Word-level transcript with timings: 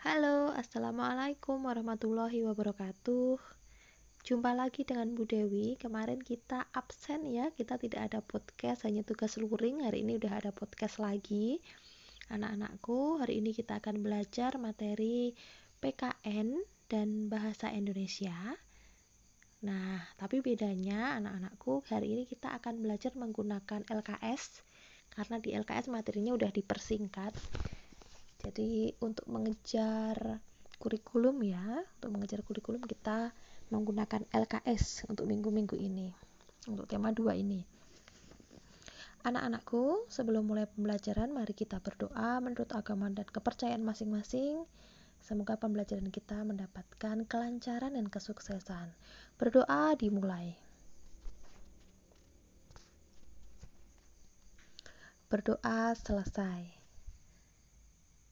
Halo, 0.00 0.48
Assalamualaikum 0.56 1.60
warahmatullahi 1.60 2.40
wabarakatuh. 2.40 3.36
Jumpa 4.24 4.56
lagi 4.56 4.88
dengan 4.88 5.12
Bu 5.12 5.28
Dewi. 5.28 5.76
Kemarin 5.76 6.24
kita 6.24 6.72
absen 6.72 7.28
ya 7.28 7.52
Kita 7.52 7.76
tidak 7.76 8.08
ada 8.08 8.24
podcast, 8.24 8.88
hanya 8.88 9.04
tugas 9.04 9.36
luring. 9.36 9.84
Hari 9.84 10.00
ini 10.00 10.16
udah 10.16 10.40
ada 10.40 10.56
podcast 10.56 11.04
lagi. 11.04 11.60
Anak-anakku, 12.32 13.20
hari 13.20 13.44
ini 13.44 13.52
kita 13.52 13.76
akan 13.76 14.00
belajar 14.00 14.56
materi 14.56 15.36
PKN 15.84 16.64
dan 16.88 17.28
Bahasa 17.28 17.68
Indonesia. 17.68 18.56
Nah, 19.68 20.00
tapi 20.16 20.40
bedanya 20.40 21.20
anak-anakku 21.20 21.84
Hari 21.92 22.08
ini 22.08 22.24
kita 22.24 22.56
akan 22.56 22.80
belajar 22.80 23.12
menggunakan 23.12 23.84
LKS 23.84 24.64
Karena 25.12 25.36
di 25.36 25.52
LKS 25.52 25.92
materinya 25.92 26.32
udah 26.32 26.48
dipersingkat 26.48 27.36
jadi 28.40 28.96
untuk 29.04 29.28
mengejar 29.28 30.40
kurikulum 30.80 31.44
ya 31.44 31.84
untuk 32.00 32.16
mengejar 32.16 32.40
kurikulum 32.40 32.80
kita 32.80 33.36
menggunakan 33.68 34.24
LKS 34.32 35.04
untuk 35.12 35.28
minggu-minggu 35.28 35.76
ini 35.76 36.08
untuk 36.64 36.88
tema 36.88 37.12
2 37.12 37.36
ini. 37.36 37.60
Anak-anakku 39.20 40.08
sebelum 40.08 40.48
mulai 40.48 40.64
pembelajaran 40.64 41.28
mari 41.28 41.52
kita 41.52 41.76
berdoa 41.84 42.40
menurut 42.40 42.72
agama 42.72 43.12
dan 43.12 43.28
kepercayaan 43.28 43.84
masing-masing. 43.84 44.64
Semoga 45.20 45.60
pembelajaran 45.60 46.08
kita 46.08 46.40
mendapatkan 46.40 47.28
kelancaran 47.28 47.92
dan 47.92 48.08
kesuksesan. 48.08 48.88
Berdoa 49.36 49.92
dimulai. 50.00 50.56
Berdoa 55.28 55.92
selesai 55.92 56.79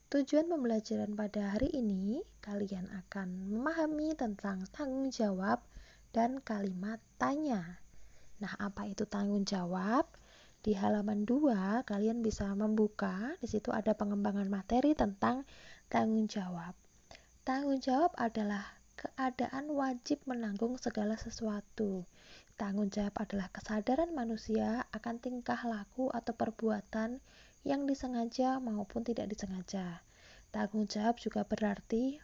Tujuan 0.08 0.48
pembelajaran 0.48 1.12
pada 1.12 1.52
hari 1.52 1.68
ini, 1.68 2.24
kalian 2.40 2.88
akan 2.88 3.52
memahami 3.52 4.16
tentang 4.16 4.64
tanggung 4.72 5.12
jawab 5.12 5.60
dan 6.16 6.40
kalimat 6.40 6.96
tanya. 7.20 7.84
Nah, 8.40 8.56
apa 8.56 8.88
itu 8.88 9.04
tanggung 9.04 9.44
jawab? 9.44 10.08
Di 10.64 10.72
halaman 10.72 11.28
2, 11.28 11.84
kalian 11.84 12.24
bisa 12.24 12.48
membuka, 12.56 13.36
di 13.44 13.52
situ 13.52 13.68
ada 13.68 13.92
pengembangan 13.92 14.48
materi 14.48 14.96
tentang 14.96 15.44
tanggung 15.92 16.24
jawab. 16.24 16.72
Tanggung 17.44 17.76
jawab 17.76 18.16
adalah 18.16 18.64
keadaan 18.96 19.76
wajib 19.76 20.24
menanggung 20.24 20.80
segala 20.80 21.20
sesuatu. 21.20 22.08
Tanggung 22.56 22.88
jawab 22.88 23.12
adalah 23.28 23.52
kesadaran 23.52 24.16
manusia 24.16 24.88
akan 24.88 25.20
tingkah 25.20 25.60
laku 25.68 26.08
atau 26.08 26.32
perbuatan 26.32 27.20
yang 27.68 27.84
disengaja 27.84 28.56
maupun 28.64 29.04
tidak 29.04 29.28
disengaja. 29.28 30.00
Tanggung 30.48 30.88
jawab 30.88 31.20
juga 31.20 31.44
berarti 31.44 32.16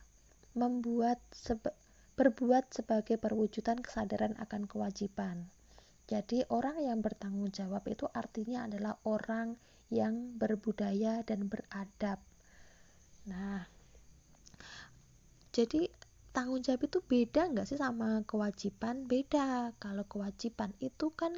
membuat 0.57 1.21
seba 1.37 1.77
berbuat 2.15 2.71
sebagai 2.71 3.21
perwujudan 3.21 3.83
kesadaran 3.83 4.39
akan 4.41 4.65
kewajiban. 4.65 5.51
Jadi 6.09 6.47
orang 6.49 6.81
yang 6.81 7.03
bertanggung 7.05 7.51
jawab 7.51 7.85
itu 7.91 8.07
artinya 8.09 8.65
adalah 8.65 8.97
orang 9.05 9.59
yang 9.91 10.39
berbudaya 10.39 11.27
dan 11.27 11.51
beradab. 11.51 12.23
Nah, 13.27 13.67
jadi 15.51 15.91
tanggung 16.31 16.63
jawab 16.63 16.87
itu 16.87 17.03
beda 17.03 17.51
nggak 17.51 17.67
sih 17.67 17.77
sama 17.77 18.23
kewajiban? 18.25 19.11
Beda. 19.11 19.75
Kalau 19.83 20.07
kewajiban 20.07 20.71
itu 20.79 21.11
kan 21.19 21.35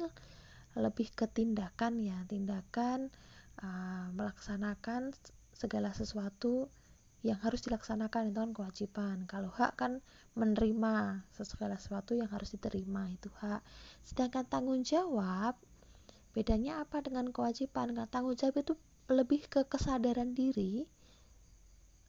lebih 0.77 1.09
ke 1.09 1.25
tindakan 1.25 1.97
ya, 2.05 2.21
tindakan 2.29 3.09
uh, 3.61 4.07
melaksanakan 4.13 5.13
segala 5.53 5.93
sesuatu 5.93 6.69
yang 7.25 7.41
harus 7.41 7.65
dilaksanakan 7.65 8.29
itu 8.29 8.39
kan 8.39 8.51
kewajiban. 8.53 9.17
Kalau 9.25 9.49
hak 9.49 9.73
kan 9.75 9.99
menerima 10.37 11.25
segala 11.33 11.75
sesuatu 11.75 12.13
yang 12.13 12.29
harus 12.29 12.53
diterima 12.53 13.09
itu 13.09 13.27
hak. 13.41 13.65
Sedangkan 14.05 14.45
tanggung 14.45 14.85
jawab 14.85 15.57
bedanya 16.37 16.85
apa 16.85 17.01
dengan 17.01 17.33
kewajiban? 17.33 17.97
Nah, 17.97 18.05
tanggung 18.05 18.37
jawab 18.37 18.61
itu 18.61 18.77
lebih 19.09 19.49
ke 19.49 19.65
kesadaran 19.65 20.37
diri 20.37 20.85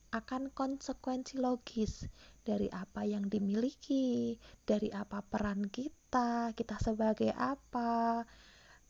akan 0.09 0.49
konsekuensi 0.53 1.37
logis 1.37 2.09
dari 2.41 2.73
apa 2.73 3.05
yang 3.05 3.29
dimiliki, 3.29 4.41
dari 4.65 4.89
apa 4.89 5.21
peran 5.21 5.69
kita, 5.69 6.57
kita 6.57 6.81
sebagai 6.81 7.29
apa, 7.37 8.25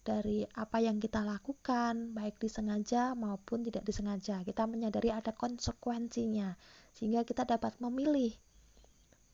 dari 0.02 0.46
apa 0.56 0.80
yang 0.80 1.02
kita 1.02 1.20
lakukan, 1.20 2.16
baik 2.16 2.40
disengaja 2.40 3.12
maupun 3.12 3.66
tidak 3.66 3.84
disengaja. 3.84 4.40
Kita 4.42 4.64
menyadari 4.64 5.12
ada 5.12 5.36
konsekuensinya, 5.36 6.56
sehingga 6.96 7.22
kita 7.28 7.44
dapat 7.44 7.76
memilih 7.82 8.32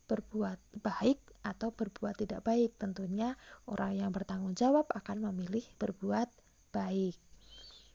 berbuat 0.05 0.61
baik 0.85 1.21
atau 1.47 1.73
berbuat 1.73 2.21
tidak 2.21 2.45
baik. 2.45 2.77
Tentunya 2.77 3.37
orang 3.65 3.97
yang 3.97 4.11
bertanggung 4.11 4.53
jawab 4.57 4.89
akan 4.93 5.31
memilih 5.31 5.65
berbuat 5.81 6.29
baik. 6.75 7.17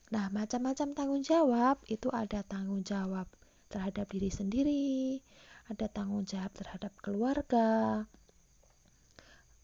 Nah, 0.09 0.31
macam-macam 0.33 0.97
tanggung 0.97 1.21
jawab 1.21 1.77
itu 1.85 2.09
ada 2.09 2.41
tanggung 2.41 2.81
jawab 2.81 3.29
terhadap 3.69 4.09
diri 4.09 4.33
sendiri, 4.33 5.21
ada 5.69 5.85
tanggung 5.85 6.25
jawab 6.25 6.49
terhadap 6.57 6.89
keluarga, 6.97 8.09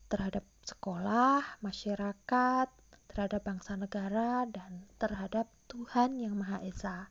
terhadap 0.05 0.45
sekolah, 0.61 1.41
masyarakat, 1.65 2.69
terhadap 3.15 3.47
bangsa 3.47 3.79
negara 3.79 4.43
dan 4.43 4.83
terhadap 4.99 5.47
Tuhan 5.71 6.19
yang 6.19 6.35
Maha 6.35 6.59
Esa. 6.67 7.07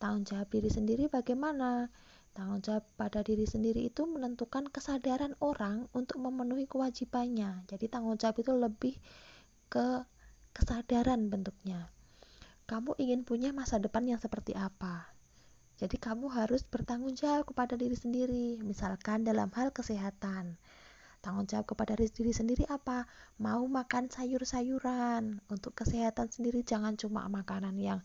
Tanggung 0.00 0.24
jawab 0.24 0.48
diri 0.48 0.72
sendiri 0.72 1.12
bagaimana? 1.12 1.92
Tanggung 2.32 2.64
jawab 2.64 2.88
pada 2.96 3.20
diri 3.20 3.44
sendiri 3.44 3.84
itu 3.84 4.08
menentukan 4.08 4.72
kesadaran 4.72 5.36
orang 5.44 5.92
untuk 5.92 6.24
memenuhi 6.24 6.64
kewajibannya. 6.64 7.68
Jadi 7.68 7.84
tanggung 7.92 8.16
jawab 8.16 8.40
itu 8.40 8.52
lebih 8.56 8.96
ke 9.68 10.08
kesadaran 10.56 11.28
bentuknya. 11.28 11.92
Kamu 12.64 12.96
ingin 12.96 13.28
punya 13.28 13.52
masa 13.52 13.76
depan 13.76 14.08
yang 14.08 14.18
seperti 14.18 14.56
apa? 14.56 15.12
Jadi 15.76 16.00
kamu 16.00 16.32
harus 16.32 16.64
bertanggung 16.64 17.12
jawab 17.12 17.52
kepada 17.52 17.76
diri 17.76 17.92
sendiri, 17.92 18.56
misalkan 18.64 19.28
dalam 19.28 19.52
hal 19.52 19.68
kesehatan 19.76 20.56
tanggung 21.24 21.48
jawab 21.48 21.66
kepada 21.74 21.98
diri 21.98 22.32
sendiri 22.32 22.64
apa? 22.70 23.08
Mau 23.42 23.64
makan 23.66 24.08
sayur-sayuran. 24.12 25.42
Untuk 25.50 25.72
kesehatan 25.74 26.30
sendiri 26.30 26.62
jangan 26.62 26.94
cuma 26.94 27.26
makanan 27.26 27.76
yang 27.78 28.00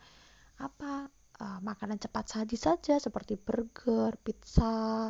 apa 0.62 1.10
uh, 1.42 1.60
makanan 1.66 1.98
cepat 1.98 2.30
saji 2.30 2.58
saja 2.58 3.02
seperti 3.02 3.34
burger 3.38 4.14
pizza 4.22 5.10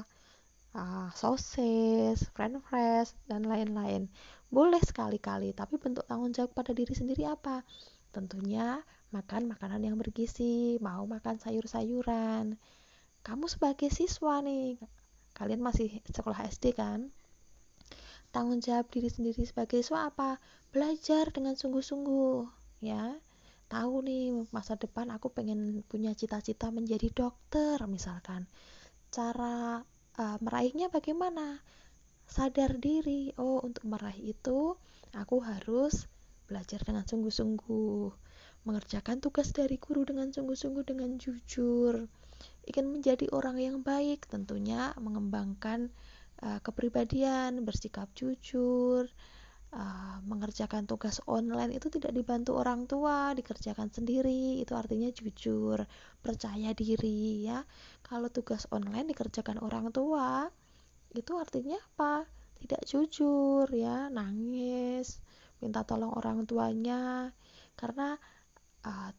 uh, 0.75 1.09
sosis 1.11 2.23
french 2.31 2.63
fries 2.67 3.16
dan 3.28 3.44
lain-lain. 3.47 4.07
Boleh 4.51 4.79
sekali-kali 4.84 5.56
tapi 5.56 5.79
bentuk 5.79 6.03
tanggung 6.07 6.31
jawab 6.35 6.51
pada 6.56 6.72
diri 6.72 6.91
sendiri 6.95 7.28
apa? 7.28 7.63
Tentunya 8.11 8.84
makan 9.11 9.47
makanan 9.51 9.84
yang 9.88 9.95
bergizi 10.00 10.79
mau 10.84 11.03
makan 11.07 11.40
sayur-sayuran. 11.40 12.59
Kamu 13.22 13.45
sebagai 13.47 13.88
siswa 13.91 14.44
nih 14.44 14.79
kalian 15.31 15.63
masih 15.63 16.03
sekolah 16.11 16.44
SD 16.51 16.75
kan 16.75 17.07
tanggung 18.31 18.63
jawab 18.63 18.87
diri 18.87 19.11
sendiri 19.11 19.43
sebagai 19.43 19.83
siswa 19.83 20.07
apa? 20.07 20.39
Belajar 20.71 21.29
dengan 21.35 21.53
sungguh-sungguh. 21.59 22.47
Ya 22.81 23.19
tahu 23.71 24.03
nih 24.03 24.51
masa 24.51 24.75
depan 24.75 25.07
aku 25.15 25.31
pengen 25.31 25.87
punya 25.87 26.11
cita-cita 26.11 26.67
menjadi 26.71 27.07
dokter 27.11 27.79
misalkan. 27.87 28.47
Cara 29.11 29.83
uh, 30.19 30.37
meraihnya 30.43 30.91
bagaimana? 30.91 31.59
Sadar 32.27 32.79
diri. 32.79 33.31
Oh 33.39 33.63
untuk 33.63 33.87
meraih 33.87 34.35
itu 34.35 34.75
aku 35.15 35.43
harus 35.43 36.07
belajar 36.47 36.83
dengan 36.83 37.07
sungguh-sungguh. 37.07 38.11
Mengerjakan 38.67 39.23
tugas 39.23 39.55
dari 39.55 39.79
guru 39.79 40.07
dengan 40.07 40.31
sungguh-sungguh 40.31 40.83
dengan 40.83 41.15
jujur. 41.15 42.07
Ingin 42.67 42.87
menjadi 42.91 43.31
orang 43.31 43.57
yang 43.59 43.77
baik 43.84 44.27
tentunya 44.27 44.93
mengembangkan 44.99 45.91
uh, 46.41 46.59
kepribadian, 46.61 47.61
bersikap 47.66 48.09
jujur, 48.17 49.05
uh, 49.73 50.17
mengerjakan 50.26 50.90
tugas 50.90 51.22
online 51.29 51.78
itu 51.78 51.88
tidak 51.93 52.11
dibantu 52.14 52.58
orang 52.58 52.85
tua, 52.90 53.34
dikerjakan 53.38 53.90
sendiri, 53.93 54.61
itu 54.61 54.73
artinya 54.73 55.09
jujur, 55.14 55.85
percaya 56.22 56.73
diri 56.73 57.46
ya. 57.46 57.66
Kalau 58.05 58.28
tugas 58.29 58.66
online 58.73 59.14
dikerjakan 59.14 59.61
orang 59.61 59.93
tua, 59.93 60.49
itu 61.14 61.32
artinya 61.38 61.78
apa? 61.96 62.26
Tidak 62.61 62.82
jujur 62.85 63.66
ya, 63.73 64.09
nangis, 64.14 65.17
minta 65.61 65.85
tolong 65.85 66.14
orang 66.14 66.46
tuanya 66.49 67.34
karena 67.78 68.17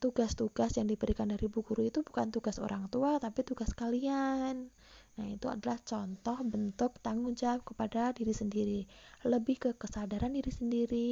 tugas-tugas 0.02 0.74
uh, 0.74 0.76
yang 0.82 0.90
diberikan 0.90 1.30
dari 1.30 1.46
bu 1.46 1.62
guru 1.62 1.86
itu 1.86 2.02
bukan 2.02 2.34
tugas 2.34 2.58
orang 2.58 2.90
tua 2.90 3.22
tapi 3.22 3.46
tugas 3.46 3.70
kalian 3.70 4.74
Nah, 5.12 5.28
itu 5.28 5.44
adalah 5.44 5.76
contoh 5.84 6.40
bentuk 6.40 6.96
tanggung 7.04 7.36
jawab 7.36 7.60
kepada 7.68 8.16
diri 8.16 8.32
sendiri. 8.32 8.80
Lebih 9.28 9.56
ke 9.60 9.70
kesadaran 9.76 10.32
diri 10.32 10.48
sendiri, 10.48 11.10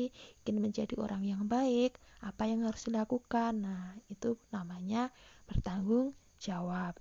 ingin 0.49 0.57
menjadi 0.57 0.97
orang 0.97 1.21
yang 1.21 1.45
baik, 1.45 2.01
apa 2.25 2.49
yang 2.49 2.65
harus 2.65 2.89
dilakukan. 2.89 3.61
Nah, 3.61 3.93
itu 4.09 4.41
namanya 4.49 5.13
bertanggung 5.45 6.17
jawab. 6.41 6.97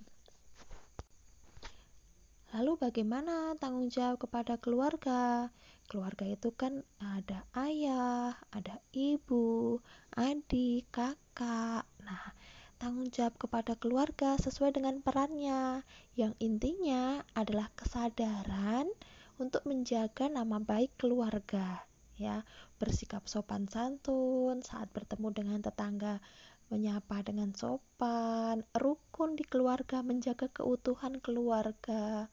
Lalu 2.50 2.82
bagaimana 2.82 3.54
tanggung 3.56 3.88
jawab 3.88 4.26
kepada 4.26 4.58
keluarga? 4.58 5.54
Keluarga 5.86 6.26
itu 6.26 6.50
kan 6.52 6.82
ada 6.98 7.46
ayah, 7.54 8.34
ada 8.50 8.82
ibu, 8.90 9.78
adik, 10.18 10.90
kakak. 10.90 11.86
Nah, 12.02 12.34
tanggung 12.80 13.12
jawab 13.12 13.36
kepada 13.36 13.76
keluarga 13.76 14.40
sesuai 14.40 14.80
dengan 14.80 15.04
perannya. 15.04 15.84
Yang 16.16 16.32
intinya 16.40 17.20
adalah 17.36 17.68
kesadaran 17.76 18.88
untuk 19.36 19.68
menjaga 19.68 20.32
nama 20.32 20.56
baik 20.56 20.96
keluarga, 20.96 21.84
ya, 22.16 22.40
bersikap 22.80 23.28
sopan 23.28 23.68
santun 23.68 24.64
saat 24.64 24.88
bertemu 24.96 25.28
dengan 25.28 25.60
tetangga 25.60 26.24
menyapa 26.72 27.20
dengan 27.20 27.52
sopan, 27.52 28.64
rukun 28.72 29.36
di 29.36 29.44
keluarga, 29.44 30.00
menjaga 30.00 30.48
keutuhan 30.48 31.20
keluarga. 31.20 32.32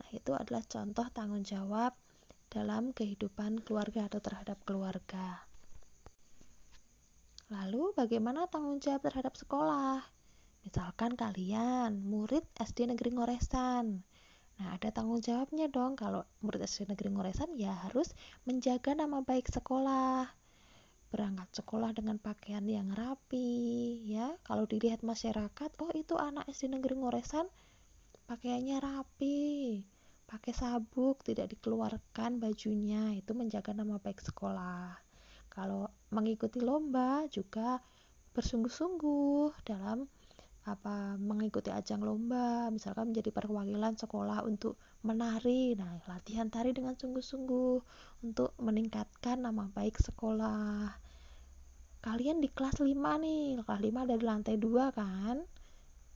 Nah, 0.00 0.10
itu 0.10 0.34
adalah 0.34 0.64
contoh 0.66 1.06
tanggung 1.14 1.46
jawab 1.46 1.94
dalam 2.50 2.90
kehidupan 2.90 3.62
keluarga 3.62 4.10
atau 4.10 4.18
terhadap 4.24 4.58
keluarga. 4.66 5.53
Lalu, 7.52 7.92
bagaimana 7.92 8.48
tanggung 8.48 8.80
jawab 8.80 9.04
terhadap 9.04 9.36
sekolah? 9.36 10.00
Misalkan 10.64 11.12
kalian 11.12 12.00
murid 12.00 12.44
SD 12.56 12.88
Negeri 12.88 13.12
Ngoresan. 13.12 14.00
Nah, 14.54 14.68
ada 14.72 14.88
tanggung 14.88 15.20
jawabnya 15.20 15.68
dong. 15.68 15.98
Kalau 15.98 16.24
murid 16.40 16.64
SD 16.64 16.88
Negeri 16.88 17.12
Ngoresan 17.12 17.52
ya 17.58 17.76
harus 17.84 18.16
menjaga 18.48 18.96
nama 18.96 19.20
baik 19.20 19.50
sekolah 19.52 20.44
berangkat 21.14 21.62
sekolah 21.62 21.94
dengan 21.94 22.18
pakaian 22.18 22.66
yang 22.66 22.90
rapi 22.90 24.02
ya 24.02 24.34
kalau 24.42 24.66
dilihat 24.66 25.06
masyarakat 25.06 25.70
oh 25.78 25.94
itu 25.94 26.18
anak 26.18 26.50
SD 26.50 26.74
negeri 26.74 26.98
Ngoresan 26.98 27.46
pakaiannya 28.26 28.82
rapi 28.82 29.78
pakai 30.26 30.50
sabuk 30.50 31.22
tidak 31.22 31.54
dikeluarkan 31.54 32.42
bajunya 32.42 33.14
itu 33.14 33.30
menjaga 33.30 33.70
nama 33.70 34.02
baik 34.02 34.26
sekolah 34.26 35.03
kalau 35.54 35.86
mengikuti 36.10 36.58
lomba 36.58 37.24
juga 37.30 37.78
bersungguh-sungguh 38.34 39.62
dalam 39.62 40.10
apa 40.64 41.20
mengikuti 41.20 41.68
ajang 41.68 42.00
lomba 42.00 42.72
misalkan 42.72 43.12
menjadi 43.12 43.30
perwakilan 43.30 43.94
sekolah 43.94 44.42
untuk 44.42 44.80
menari. 45.06 45.78
Nah 45.78 46.02
latihan 46.10 46.48
tari 46.50 46.74
dengan 46.74 46.98
sungguh-sungguh 46.98 47.74
untuk 48.26 48.56
meningkatkan 48.58 49.44
nama 49.44 49.70
baik 49.70 50.00
sekolah. 50.00 50.90
Kalian 52.04 52.42
di 52.42 52.48
kelas 52.52 52.80
5 52.82 52.90
nih 52.96 53.62
kelas 53.62 53.80
5 53.80 54.04
ada 54.04 54.14
di 54.16 54.24
lantai 54.24 54.56
2 54.58 54.90
kan? 54.92 55.36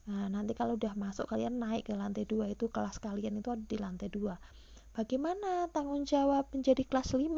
Nah 0.09 0.25
nanti 0.27 0.57
kalau 0.57 0.75
udah 0.75 0.97
masuk 0.97 1.29
kalian 1.29 1.61
naik 1.61 1.87
ke 1.87 1.93
lantai 1.93 2.25
2 2.25 2.49
itu 2.49 2.67
kelas 2.73 2.97
kalian 2.97 3.39
itu 3.39 3.53
ada 3.53 3.61
di 3.61 3.77
lantai 3.77 4.09
2 4.09 4.59
bagaimana 4.89 5.69
tanggung 5.69 6.03
jawab 6.03 6.49
menjadi 6.51 6.83
kelas 6.83 7.13
5 7.13 7.29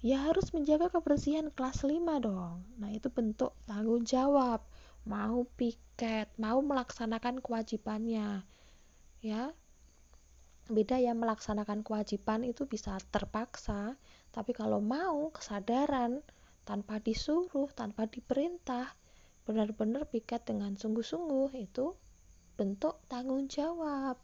ya 0.00 0.28
harus 0.28 0.52
menjaga 0.56 0.88
kebersihan 0.88 1.52
kelas 1.52 1.84
5 1.84 2.00
dong 2.24 2.64
nah 2.80 2.90
itu 2.92 3.08
bentuk 3.12 3.52
tanggung 3.68 4.04
jawab 4.08 4.64
mau 5.04 5.44
piket 5.56 6.28
mau 6.40 6.60
melaksanakan 6.60 7.40
kewajibannya 7.44 8.44
ya 9.20 9.52
beda 10.70 10.96
ya 11.00 11.12
melaksanakan 11.12 11.84
kewajiban 11.84 12.44
itu 12.44 12.64
bisa 12.64 12.96
terpaksa 13.12 13.96
tapi 14.30 14.54
kalau 14.54 14.78
mau 14.78 15.34
kesadaran 15.34 16.22
tanpa 16.70 17.02
disuruh, 17.02 17.66
tanpa 17.74 18.06
diperintah, 18.06 18.94
benar-benar 19.42 20.06
piket 20.06 20.46
dengan 20.46 20.78
sungguh-sungguh 20.78 21.50
itu 21.58 21.98
bentuk 22.54 23.02
tanggung 23.10 23.50
jawab. 23.50 24.14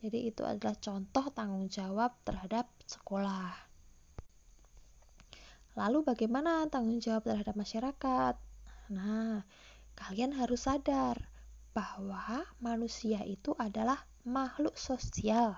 Jadi 0.00 0.32
itu 0.32 0.42
adalah 0.42 0.72
contoh 0.80 1.28
tanggung 1.36 1.68
jawab 1.68 2.16
terhadap 2.24 2.72
sekolah. 2.88 3.71
Lalu 5.72 6.04
bagaimana 6.04 6.68
tanggung 6.68 7.00
jawab 7.00 7.24
terhadap 7.24 7.56
masyarakat? 7.56 8.34
Nah, 8.92 9.40
kalian 9.96 10.36
harus 10.36 10.68
sadar 10.68 11.16
bahwa 11.72 12.44
manusia 12.60 13.24
itu 13.24 13.56
adalah 13.56 14.04
makhluk 14.28 14.76
sosial. 14.76 15.56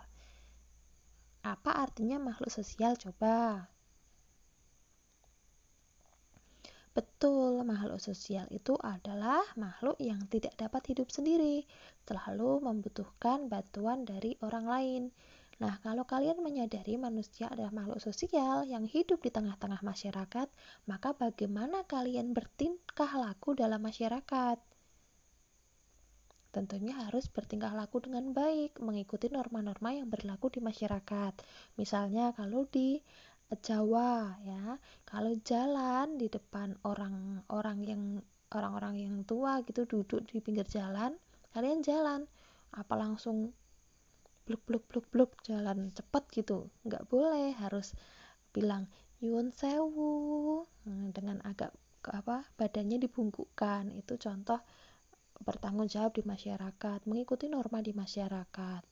Apa 1.43 1.71
artinya 1.83 2.23
makhluk 2.23 2.49
sosial? 2.55 2.95
Coba 2.95 3.67
Betul, 6.95 7.67
makhluk 7.67 7.99
sosial 7.99 8.47
itu 8.55 8.79
adalah 8.79 9.43
makhluk 9.59 9.99
yang 9.99 10.31
tidak 10.31 10.55
dapat 10.55 10.95
hidup 10.95 11.11
sendiri, 11.11 11.67
selalu 12.07 12.63
membutuhkan 12.63 13.51
bantuan 13.51 14.07
dari 14.07 14.39
orang 14.47 14.67
lain. 14.71 15.03
Nah, 15.65 15.81
kalau 15.81 16.05
kalian 16.05 16.45
menyadari 16.45 17.01
manusia 17.01 17.49
adalah 17.49 17.73
makhluk 17.73 17.97
sosial 17.97 18.69
yang 18.69 18.85
hidup 18.85 19.25
di 19.25 19.33
tengah-tengah 19.33 19.81
masyarakat, 19.81 20.49
maka 20.85 21.17
bagaimana 21.17 21.89
kalian 21.89 22.37
bertingkah 22.37 23.09
laku 23.17 23.57
dalam 23.57 23.81
masyarakat? 23.81 24.61
Tentunya 26.53 27.01
harus 27.09 27.33
bertingkah 27.33 27.73
laku 27.73 28.05
dengan 28.05 28.37
baik, 28.37 28.77
mengikuti 28.85 29.33
norma-norma 29.33 29.97
yang 29.97 30.13
berlaku 30.13 30.53
di 30.53 30.61
masyarakat. 30.61 31.33
Misalnya, 31.81 32.37
kalau 32.37 32.69
di 32.69 33.01
Jawa 33.53 34.41
ya 34.43 34.81
kalau 35.07 35.37
jalan 35.45 36.17
di 36.17 36.33
depan 36.33 36.75
orang-orang 36.83 37.79
yang 37.85 38.03
orang-orang 38.51 38.95
yang 39.05 39.17
tua 39.29 39.61
gitu 39.69 39.85
duduk 39.85 40.27
di 40.27 40.41
pinggir 40.41 40.67
jalan 40.67 41.15
kalian 41.53 41.85
jalan 41.85 42.27
apa 42.75 42.95
langsung 42.97 43.55
bluk 44.45 44.63
bluk 44.69 44.85
bluk 44.89 45.07
bluk 45.09 45.31
jalan 45.45 45.91
cepet 45.97 46.25
gitu. 46.33 46.69
Nggak 46.85 47.09
boleh 47.09 47.57
harus 47.57 47.97
bilang 48.53 48.87
yun 49.25 49.51
sewu. 49.51 50.65
Nah, 50.85 51.09
dengan 51.11 51.41
agak 51.43 51.73
apa 52.05 52.45
badannya 52.61 53.01
dibungkukkan. 53.01 53.89
Itu 53.97 54.21
contoh 54.21 54.61
bertanggung 55.41 55.89
jawab 55.89 56.15
di 56.15 56.23
masyarakat 56.23 57.09
mengikuti 57.09 57.49
norma 57.49 57.81
di 57.81 57.97
masyarakat. 57.97 58.83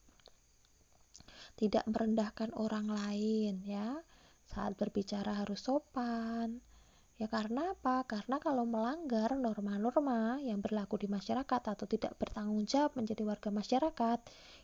Tidak 1.52 1.84
merendahkan 1.84 2.56
orang 2.56 2.88
lain 2.88 3.60
ya. 3.68 4.00
Saat 4.48 4.80
berbicara 4.80 5.44
harus 5.44 5.68
sopan. 5.68 6.71
Ya 7.20 7.26
karena 7.28 7.76
apa? 7.76 8.04
Karena 8.08 8.36
kalau 8.40 8.64
melanggar 8.64 9.36
norma-norma 9.36 10.40
yang 10.40 10.58
berlaku 10.64 10.96
di 11.02 11.08
masyarakat 11.08 11.62
atau 11.72 11.86
tidak 11.88 12.16
bertanggung 12.20 12.64
jawab 12.64 12.92
menjadi 12.98 13.22
warga 13.24 13.50
masyarakat, 13.52 14.18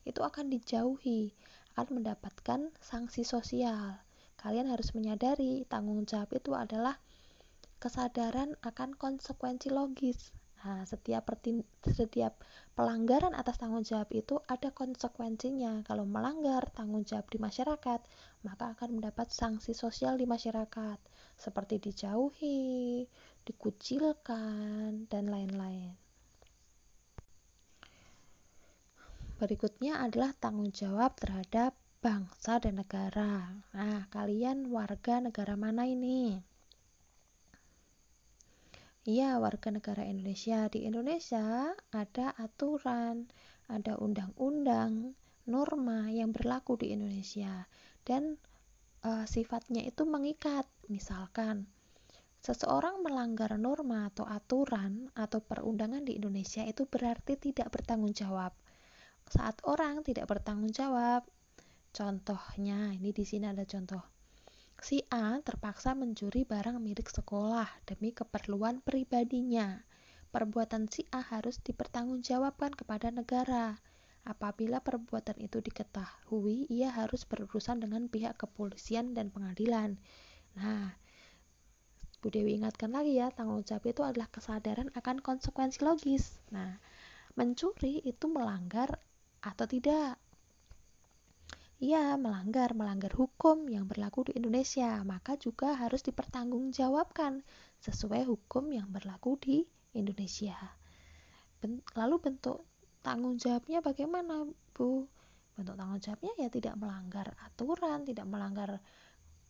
itu 0.05 0.21
akan 0.21 0.47
dijauhi, 0.53 1.33
akan 1.77 2.03
mendapatkan 2.03 2.61
sanksi 2.81 3.23
sosial. 3.23 4.01
Kalian 4.41 4.69
harus 4.73 4.95
menyadari 4.97 5.67
tanggung 5.69 6.05
jawab 6.09 6.31
itu 6.35 6.55
adalah 6.55 6.97
kesadaran 7.79 8.59
akan 8.65 8.97
konsekuensi 8.99 9.71
logis 9.71 10.35
Nah, 10.59 10.83
setiap 10.83 11.31
setiap 11.87 12.43
pelanggaran 12.75 13.31
atas 13.31 13.63
tanggung 13.63 13.87
jawab 13.87 14.11
itu 14.11 14.43
ada 14.51 14.75
konsekuensinya. 14.75 15.87
Kalau 15.87 16.03
melanggar 16.03 16.67
tanggung 16.75 17.07
jawab 17.07 17.31
di 17.31 17.39
masyarakat, 17.39 18.01
maka 18.43 18.65
akan 18.75 18.99
mendapat 18.99 19.31
sanksi 19.31 19.71
sosial 19.71 20.19
di 20.19 20.27
masyarakat, 20.27 20.99
seperti 21.39 21.79
dijauhi, 21.79 23.07
dikucilkan, 23.47 25.07
dan 25.07 25.25
lain-lain. 25.31 25.95
Berikutnya 29.39 30.03
adalah 30.03 30.35
tanggung 30.35 30.75
jawab 30.75 31.15
terhadap 31.15 31.79
bangsa 32.03 32.59
dan 32.59 32.83
negara. 32.83 33.63
Nah, 33.71 34.11
kalian 34.11 34.67
warga 34.67 35.23
negara 35.23 35.55
mana 35.55 35.87
ini? 35.87 36.43
Iya, 39.07 39.39
warga 39.39 39.71
negara 39.71 40.03
Indonesia. 40.03 40.67
Di 40.67 40.85
Indonesia 40.85 41.71
ada 41.95 42.35
aturan, 42.35 43.31
ada 43.71 43.95
undang-undang, 43.97 45.15
norma 45.49 46.13
yang 46.13 46.35
berlaku 46.35 46.77
di 46.77 46.93
Indonesia 46.93 47.65
dan 48.05 48.37
e, 49.03 49.27
sifatnya 49.29 49.83
itu 49.85 50.07
mengikat. 50.09 50.65
Misalkan 50.89 51.69
seseorang 52.39 53.03
melanggar 53.03 53.55
norma 53.59 54.09
atau 54.09 54.25
aturan 54.25 55.11
atau 55.13 55.43
perundangan 55.43 56.07
di 56.07 56.17
Indonesia 56.17 56.63
itu 56.65 56.87
berarti 56.87 57.35
tidak 57.37 57.75
bertanggung 57.75 58.15
jawab. 58.15 58.55
Saat 59.29 59.61
orang 59.69 60.07
tidak 60.07 60.31
bertanggung 60.31 60.73
jawab, 60.73 61.27
contohnya 61.93 62.95
ini 62.97 63.11
di 63.13 63.25
sini 63.27 63.51
ada 63.51 63.67
contoh 63.69 64.19
Si 64.79 65.03
A 65.11 65.43
terpaksa 65.43 65.99
mencuri 65.99 66.47
barang 66.47 66.79
milik 66.79 67.11
sekolah 67.11 67.67
demi 67.83 68.15
keperluan 68.15 68.79
pribadinya. 68.79 69.83
Perbuatan 70.31 70.87
si 70.87 71.03
A 71.11 71.19
harus 71.19 71.59
dipertanggungjawabkan 71.67 72.79
kepada 72.79 73.11
negara. 73.11 73.75
Apabila 74.27 74.83
perbuatan 74.83 75.39
itu 75.39 75.63
diketahui, 75.63 76.67
ia 76.71 76.91
harus 76.95 77.23
berurusan 77.29 77.83
dengan 77.83 78.11
pihak 78.11 78.41
kepolisian 78.41 79.15
dan 79.15 79.31
pengadilan. 79.31 80.01
Nah, 80.59 80.97
Bu 82.19 82.35
Dewi 82.35 82.59
ingatkan 82.59 82.91
lagi 82.91 83.15
ya, 83.15 83.31
tanggung 83.31 83.63
jawab 83.63 83.87
itu 83.87 84.03
adalah 84.03 84.27
kesadaran 84.27 84.91
akan 84.99 85.23
konsekuensi 85.23 85.87
logis. 85.87 86.43
Nah, 86.51 86.83
mencuri 87.39 88.03
itu 88.03 88.27
melanggar 88.27 88.99
atau 89.39 89.71
tidak? 89.71 90.19
Ia 91.79 92.19
melanggar 92.19 92.75
melanggar 92.75 93.15
hukum 93.15 93.71
yang 93.71 93.87
berlaku 93.87 94.27
di 94.27 94.35
Indonesia, 94.35 94.99
maka 95.07 95.39
juga 95.39 95.79
harus 95.79 96.03
dipertanggungjawabkan 96.03 97.47
sesuai 97.79 98.27
hukum 98.27 98.75
yang 98.75 98.91
berlaku 98.91 99.39
di 99.39 99.63
Indonesia. 99.95 100.59
Lalu 101.95 102.17
bentuk 102.19 102.67
tanggung 103.03 103.39
jawabnya 103.39 103.79
bagaimana, 103.81 104.49
Bu? 104.75 105.07
Bentuk 105.55 105.75
tanggung 105.75 105.99
jawabnya 105.99 106.33
ya 106.39 106.49
tidak 106.49 106.75
melanggar 106.79 107.35
aturan, 107.43 108.07
tidak 108.07 108.27
melanggar 108.31 108.79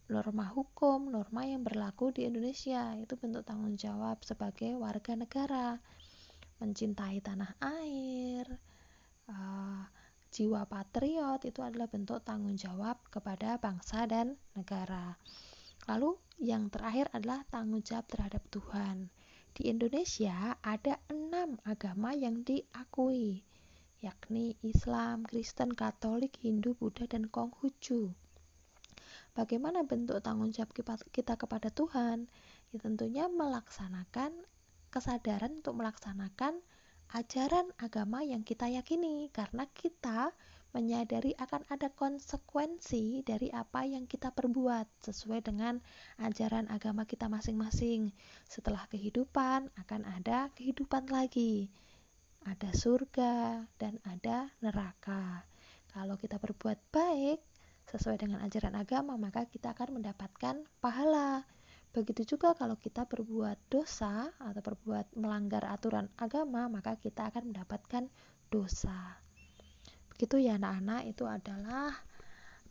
norma 0.08 0.48
hukum, 0.48 1.12
norma 1.12 1.44
yang 1.44 1.60
berlaku 1.60 2.10
di 2.10 2.24
Indonesia. 2.24 2.96
Itu 2.96 3.20
bentuk 3.20 3.44
tanggung 3.44 3.76
jawab 3.76 4.24
sebagai 4.24 4.72
warga 4.80 5.12
negara. 5.14 5.76
Mencintai 6.58 7.22
tanah 7.22 7.54
air, 7.60 8.44
uh, 9.30 9.84
jiwa 10.32 10.64
patriot 10.66 11.44
itu 11.46 11.60
adalah 11.62 11.86
bentuk 11.86 12.24
tanggung 12.24 12.56
jawab 12.56 12.98
kepada 13.12 13.60
bangsa 13.60 14.08
dan 14.08 14.34
negara. 14.56 15.14
Lalu 15.86 16.18
yang 16.42 16.68
terakhir 16.68 17.08
adalah 17.14 17.44
tanggung 17.48 17.84
jawab 17.84 18.08
terhadap 18.10 18.42
Tuhan. 18.50 19.08
Di 19.58 19.74
Indonesia 19.74 20.54
ada 20.62 21.02
enam 21.10 21.58
agama 21.66 22.14
yang 22.14 22.46
diakui, 22.46 23.42
yakni 23.98 24.54
Islam, 24.62 25.26
Kristen, 25.26 25.74
Katolik, 25.74 26.38
Hindu, 26.38 26.78
Buddha, 26.78 27.10
dan 27.10 27.26
Konghucu. 27.26 28.14
Bagaimana 29.34 29.82
bentuk 29.82 30.22
tanggung 30.22 30.54
jawab 30.54 30.70
kita 31.10 31.34
kepada 31.34 31.74
Tuhan? 31.74 32.30
Ya 32.70 32.78
tentunya 32.78 33.26
melaksanakan 33.26 34.30
kesadaran 34.94 35.58
untuk 35.58 35.74
melaksanakan 35.74 36.62
ajaran 37.18 37.66
agama 37.82 38.22
yang 38.22 38.46
kita 38.46 38.70
yakini 38.70 39.26
karena 39.34 39.66
kita 39.74 40.38
menyadari 40.76 41.32
akan 41.40 41.64
ada 41.72 41.88
konsekuensi 41.88 43.24
dari 43.24 43.48
apa 43.48 43.88
yang 43.88 44.04
kita 44.04 44.28
perbuat 44.30 45.00
sesuai 45.00 45.40
dengan 45.40 45.80
ajaran 46.20 46.68
agama 46.68 47.08
kita 47.08 47.26
masing-masing. 47.32 48.12
Setelah 48.44 48.84
kehidupan 48.92 49.72
akan 49.80 50.02
ada 50.04 50.52
kehidupan 50.52 51.08
lagi. 51.08 51.72
Ada 52.44 52.70
surga 52.76 53.64
dan 53.80 53.96
ada 54.04 54.52
neraka. 54.60 55.44
Kalau 55.88 56.20
kita 56.20 56.36
berbuat 56.36 56.78
baik 56.92 57.40
sesuai 57.88 58.20
dengan 58.20 58.44
ajaran 58.44 58.76
agama, 58.76 59.16
maka 59.16 59.48
kita 59.48 59.72
akan 59.72 60.00
mendapatkan 60.00 60.62
pahala. 60.84 61.48
Begitu 61.88 62.36
juga 62.36 62.52
kalau 62.52 62.76
kita 62.76 63.08
berbuat 63.08 63.72
dosa 63.72 64.28
atau 64.36 64.60
berbuat 64.60 65.16
melanggar 65.16 65.64
aturan 65.64 66.12
agama, 66.20 66.68
maka 66.68 67.00
kita 67.00 67.32
akan 67.32 67.50
mendapatkan 67.50 68.06
dosa. 68.52 69.27
Begitu 70.18 70.50
ya 70.50 70.58
anak-anak, 70.58 71.06
itu 71.06 71.30
adalah 71.30 71.94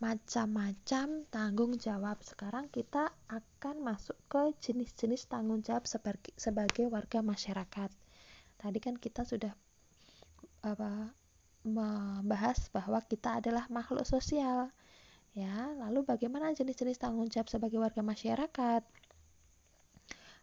macam-macam 0.03 1.23
tanggung 1.31 1.79
jawab. 1.79 2.19
Sekarang 2.19 2.67
kita 2.67 3.07
akan 3.31 3.87
masuk 3.87 4.19
ke 4.27 4.51
jenis-jenis 4.59 5.31
tanggung 5.31 5.63
jawab 5.63 5.87
sebagai, 5.87 6.35
sebagai 6.35 6.91
warga 6.91 7.23
masyarakat. 7.23 7.87
Tadi 8.59 8.79
kan 8.83 8.99
kita 8.99 9.23
sudah 9.23 9.55
apa, 10.59 11.15
membahas 11.63 12.67
bahwa 12.75 12.99
kita 13.07 13.39
adalah 13.39 13.63
makhluk 13.71 14.03
sosial. 14.03 14.67
Ya, 15.31 15.71
lalu 15.79 16.03
bagaimana 16.03 16.51
jenis-jenis 16.51 16.99
tanggung 16.99 17.31
jawab 17.31 17.47
sebagai 17.47 17.79
warga 17.79 18.03
masyarakat? 18.03 18.83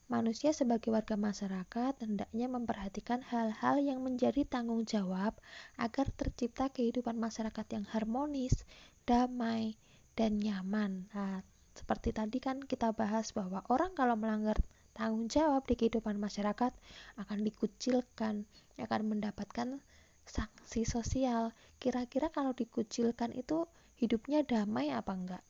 Manusia 0.04 0.52
sebagai 0.52 0.92
warga 0.92 1.16
masyarakat 1.16 1.96
hendaknya 2.04 2.44
memperhatikan 2.44 3.24
hal-hal 3.24 3.80
yang 3.80 4.04
menjadi 4.04 4.44
tanggung 4.44 4.84
jawab 4.84 5.32
agar 5.80 6.12
tercipta 6.12 6.68
kehidupan 6.68 7.16
masyarakat 7.16 7.64
yang 7.72 7.88
harmonis, 7.88 8.68
damai, 9.08 9.80
dan 10.12 10.36
nyaman. 10.36 11.08
Nah, 11.16 11.40
seperti 11.72 12.12
tadi 12.12 12.36
kan 12.36 12.60
kita 12.60 12.92
bahas 12.92 13.32
bahwa 13.32 13.64
orang 13.72 13.96
kalau 13.96 14.12
melanggar 14.20 14.60
tanggung 14.92 15.24
jawab 15.32 15.64
di 15.64 15.72
kehidupan 15.72 16.20
masyarakat 16.20 16.76
akan 17.16 17.38
dikucilkan, 17.40 18.44
akan 18.76 19.02
mendapatkan 19.08 19.80
sanksi 20.28 20.84
sosial. 20.84 21.56
Kira-kira 21.80 22.28
kalau 22.28 22.52
dikucilkan 22.52 23.32
itu 23.32 23.64
hidupnya 23.96 24.44
damai 24.44 24.92
apa 24.92 25.16
enggak? 25.16 25.44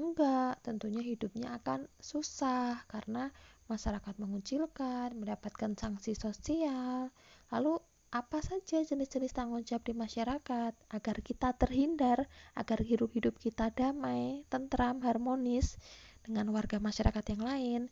Enggak, 0.00 0.64
tentunya 0.64 1.04
hidupnya 1.04 1.60
akan 1.60 1.84
susah 2.00 2.88
karena 2.88 3.28
masyarakat 3.68 4.16
mengucilkan, 4.16 5.12
mendapatkan 5.12 5.76
sanksi 5.76 6.16
sosial. 6.16 7.12
Lalu 7.52 7.76
apa 8.08 8.40
saja 8.40 8.80
jenis-jenis 8.80 9.36
tanggung 9.36 9.60
jawab 9.60 9.84
di 9.84 9.92
masyarakat 9.92 10.72
agar 10.72 11.16
kita 11.20 11.52
terhindar, 11.52 12.32
agar 12.56 12.80
hidup-hidup 12.80 13.36
kita 13.36 13.68
damai, 13.76 14.48
tentram, 14.48 15.04
harmonis 15.04 15.76
dengan 16.24 16.48
warga 16.48 16.80
masyarakat 16.80 17.36
yang 17.36 17.42
lain? 17.44 17.82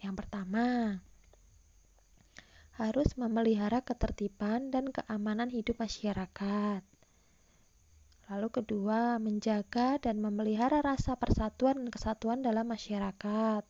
Yang 0.00 0.14
pertama, 0.24 0.98
harus 2.80 3.12
memelihara 3.20 3.84
ketertiban 3.84 4.72
dan 4.72 4.88
keamanan 4.88 5.52
hidup 5.52 5.76
masyarakat. 5.76 6.80
Lalu 8.28 8.60
kedua, 8.60 9.16
menjaga 9.16 9.96
dan 9.96 10.20
memelihara 10.20 10.84
rasa 10.84 11.16
persatuan 11.16 11.80
dan 11.80 11.88
kesatuan 11.88 12.44
dalam 12.44 12.68
masyarakat. 12.68 13.64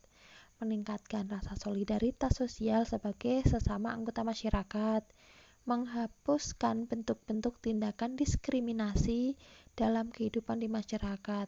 Meningkatkan 0.58 1.30
rasa 1.30 1.54
solidaritas 1.54 2.42
sosial 2.42 2.82
sebagai 2.82 3.46
sesama 3.46 3.94
anggota 3.94 4.26
masyarakat. 4.26 5.06
Menghapuskan 5.62 6.90
bentuk-bentuk 6.90 7.62
tindakan 7.62 8.18
diskriminasi 8.18 9.38
dalam 9.78 10.10
kehidupan 10.10 10.58
di 10.58 10.66
masyarakat 10.66 11.46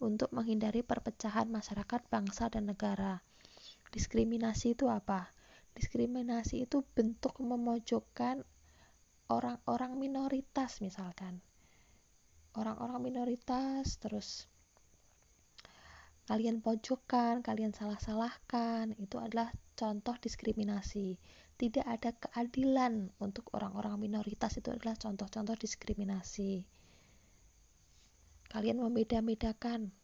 untuk 0.00 0.32
menghindari 0.32 0.80
perpecahan 0.80 1.52
masyarakat, 1.52 2.08
bangsa, 2.08 2.48
dan 2.48 2.72
negara. 2.72 3.20
Diskriminasi 3.92 4.72
itu 4.72 4.88
apa? 4.88 5.28
Diskriminasi 5.76 6.64
itu 6.64 6.88
bentuk 6.96 7.36
memojokkan 7.36 8.48
orang-orang 9.28 10.00
minoritas 10.00 10.80
misalkan 10.80 11.44
orang-orang 12.56 12.98
minoritas 13.04 14.00
terus 14.00 14.48
kalian 16.26 16.58
pojokkan, 16.58 17.38
kalian 17.38 17.70
salah-salahkan, 17.70 18.98
itu 18.98 19.16
adalah 19.22 19.54
contoh 19.78 20.18
diskriminasi. 20.18 21.22
Tidak 21.56 21.86
ada 21.86 22.12
keadilan 22.12 23.14
untuk 23.22 23.54
orang-orang 23.54 23.96
minoritas 23.96 24.58
itu 24.58 24.74
adalah 24.74 24.98
contoh-contoh 24.98 25.54
diskriminasi. 25.54 26.66
Kalian 28.50 28.82
membeda-bedakan 28.82 29.94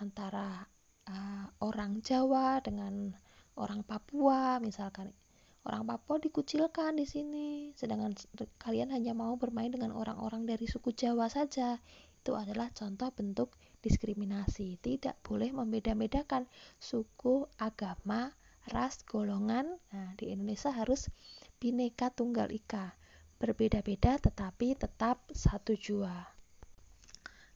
antara 0.00 0.64
uh, 1.06 1.46
orang 1.60 2.00
Jawa 2.00 2.64
dengan 2.64 3.12
orang 3.60 3.84
Papua 3.84 4.58
misalkan 4.64 5.12
Orang 5.60 5.84
Papua 5.84 6.16
dikucilkan 6.16 6.96
di 6.96 7.04
sini, 7.04 7.76
sedangkan 7.76 8.16
kalian 8.56 8.88
hanya 8.96 9.12
mau 9.12 9.36
bermain 9.36 9.68
dengan 9.68 9.92
orang-orang 9.92 10.48
dari 10.48 10.64
suku 10.64 10.96
Jawa 10.96 11.28
saja. 11.28 11.76
Itu 12.20 12.32
adalah 12.32 12.72
contoh 12.72 13.12
bentuk 13.12 13.52
diskriminasi. 13.84 14.80
Tidak 14.80 15.20
boleh 15.20 15.52
membeda-bedakan 15.52 16.48
suku, 16.80 17.44
agama, 17.60 18.32
ras, 18.72 19.04
golongan. 19.04 19.76
Nah, 19.92 20.16
di 20.16 20.32
Indonesia 20.32 20.72
harus 20.72 21.12
bineka 21.60 22.08
tunggal 22.08 22.48
ika. 22.48 22.96
Berbeda-beda 23.36 24.16
tetapi 24.16 24.80
tetap 24.80 25.28
satu 25.28 25.76
jua. 25.76 26.24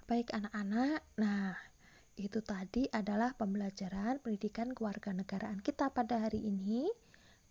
Baik 0.05 0.29
anak-anak, 0.37 1.01
nah 1.17 1.57
itu 2.21 2.45
tadi 2.45 2.85
adalah 2.93 3.33
pembelajaran 3.33 4.21
pendidikan 4.21 4.77
kewarganegaraan 4.77 5.65
kita 5.65 5.89
pada 5.91 6.21
hari 6.21 6.45
ini 6.45 6.87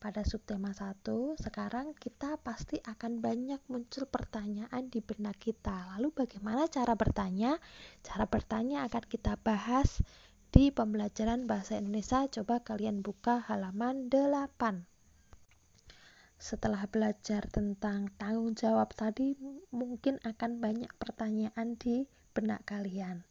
pada 0.03 0.27
subtema 0.27 0.75
1, 0.75 1.39
sekarang 1.39 1.95
kita 1.95 2.35
pasti 2.43 2.75
akan 2.83 3.23
banyak 3.23 3.63
muncul 3.71 4.03
pertanyaan 4.03 4.91
di 4.91 4.99
benak 4.99 5.39
kita. 5.39 5.95
Lalu 5.95 6.11
bagaimana 6.11 6.67
cara 6.67 6.91
bertanya? 6.91 7.55
Cara 8.03 8.27
bertanya 8.27 8.83
akan 8.83 9.03
kita 9.07 9.39
bahas 9.39 10.03
di 10.51 10.75
pembelajaran 10.75 11.47
bahasa 11.47 11.79
Indonesia. 11.79 12.27
Coba 12.27 12.59
kalian 12.59 12.99
buka 12.99 13.47
halaman 13.47 14.11
8. 14.11 14.83
Setelah 16.35 16.83
belajar 16.91 17.47
tentang 17.47 18.11
tanggung 18.19 18.59
jawab 18.59 18.91
tadi, 18.91 19.39
mungkin 19.71 20.19
akan 20.27 20.59
banyak 20.59 20.91
pertanyaan 20.99 21.79
di 21.79 22.11
benak 22.35 22.67
kalian. 22.67 23.23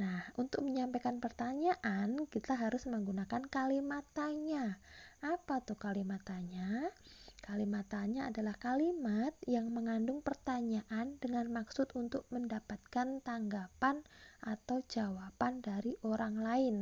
Nah, 0.00 0.26
untuk 0.40 0.64
menyampaikan 0.64 1.20
pertanyaan, 1.20 2.24
kita 2.26 2.56
harus 2.56 2.88
menggunakan 2.88 3.46
kalimat 3.46 4.02
tanya. 4.16 4.80
Apa 5.20 5.60
tuh 5.60 5.76
kalimat 5.76 6.24
tanya? 6.24 6.88
Kalimat 7.44 7.84
tanya 7.92 8.32
adalah 8.32 8.56
kalimat 8.56 9.36
yang 9.44 9.68
mengandung 9.68 10.24
pertanyaan 10.24 11.20
dengan 11.20 11.44
maksud 11.52 11.92
untuk 11.92 12.24
mendapatkan 12.32 13.20
tanggapan 13.20 14.00
atau 14.40 14.80
jawaban 14.88 15.60
dari 15.60 15.92
orang 16.08 16.40
lain. 16.40 16.76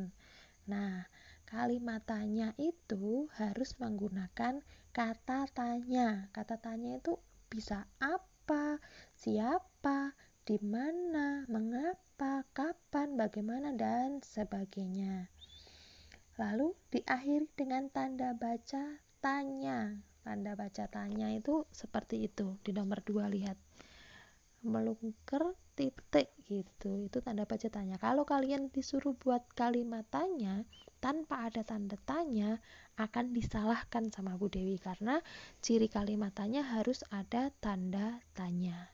Nah, 0.70 1.02
kalimat 1.50 2.06
tanya 2.06 2.54
itu 2.62 3.26
harus 3.34 3.74
menggunakan 3.82 4.62
kata 4.94 5.50
tanya. 5.50 6.30
Kata 6.30 6.62
tanya 6.62 7.02
itu 7.02 7.18
bisa 7.50 7.90
apa 7.98 8.78
siapa, 9.18 10.14
di 10.46 10.62
mana, 10.62 11.42
mengapa, 11.50 12.46
kapan, 12.54 13.18
bagaimana, 13.18 13.74
dan 13.74 14.22
sebagainya. 14.22 15.26
Lalu 16.38 16.72
diakhiri 16.94 17.50
dengan 17.58 17.90
tanda 17.90 18.30
baca 18.32 19.02
tanya. 19.18 19.98
Tanda 20.22 20.54
baca 20.54 20.86
tanya 20.86 21.34
itu 21.34 21.66
seperti 21.74 22.30
itu. 22.30 22.54
Di 22.62 22.70
nomor 22.70 23.02
2 23.02 23.26
lihat. 23.26 23.58
Melungker 24.62 25.58
titik 25.74 26.30
gitu. 26.46 27.10
Itu 27.10 27.18
tanda 27.26 27.42
baca 27.42 27.66
tanya. 27.66 27.98
Kalau 27.98 28.22
kalian 28.22 28.70
disuruh 28.70 29.18
buat 29.18 29.42
kalimat 29.58 30.06
tanya 30.06 30.62
tanpa 30.98 31.46
ada 31.46 31.62
tanda 31.62 31.94
tanya 32.02 32.58
akan 32.98 33.30
disalahkan 33.30 34.10
sama 34.10 34.34
Bu 34.34 34.50
Dewi 34.50 34.82
karena 34.82 35.22
ciri 35.62 35.86
kalimat 35.86 36.34
tanya 36.34 36.66
harus 36.66 37.06
ada 37.14 37.54
tanda 37.62 38.18
tanya. 38.34 38.90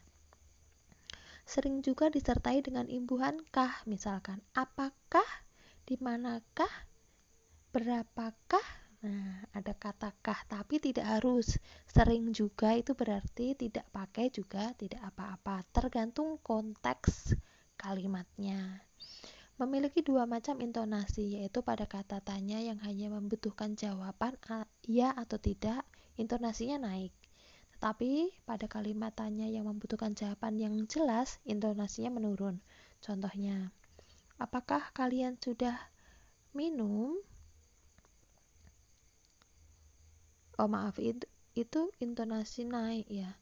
Sering 1.44 1.84
juga 1.84 2.08
disertai 2.08 2.64
dengan 2.64 2.88
imbuhan 2.88 3.36
kah, 3.52 3.84
misalkan 3.84 4.40
apakah, 4.56 5.24
di 5.84 6.00
manakah, 6.00 6.72
berapakah 7.74 8.62
Nah, 9.04 9.44
ada 9.52 9.76
kata 9.76 10.16
kah, 10.24 10.48
tapi 10.48 10.80
tidak 10.80 11.04
harus. 11.04 11.60
Sering 11.92 12.32
juga 12.32 12.72
itu 12.72 12.96
berarti 12.96 13.52
tidak 13.52 13.84
pakai 13.92 14.32
juga 14.32 14.72
tidak 14.80 15.12
apa-apa, 15.12 15.60
tergantung 15.76 16.40
konteks 16.40 17.36
kalimatnya. 17.76 18.80
Memiliki 19.60 20.00
dua 20.00 20.24
macam 20.24 20.56
intonasi, 20.64 21.36
yaitu 21.36 21.60
pada 21.60 21.84
kata 21.84 22.24
tanya 22.24 22.64
yang 22.64 22.80
hanya 22.80 23.12
membutuhkan 23.12 23.76
jawaban 23.76 24.40
ya 24.88 25.12
atau 25.12 25.36
tidak, 25.36 25.84
intonasinya 26.16 26.88
naik. 26.88 27.12
Tetapi 27.76 28.40
pada 28.48 28.72
kalimat 28.72 29.12
tanya 29.12 29.44
yang 29.44 29.68
membutuhkan 29.68 30.16
jawaban 30.16 30.56
yang 30.56 30.72
jelas, 30.88 31.44
intonasinya 31.44 32.16
menurun. 32.16 32.64
Contohnya, 33.04 33.68
apakah 34.40 34.96
kalian 34.96 35.36
sudah 35.36 35.76
minum? 36.56 37.20
Oh 40.58 40.70
maaf 40.70 40.98
itu 41.02 41.26
itu 41.54 41.90
intonasi 42.02 42.66
naik 42.66 43.06
ya. 43.06 43.38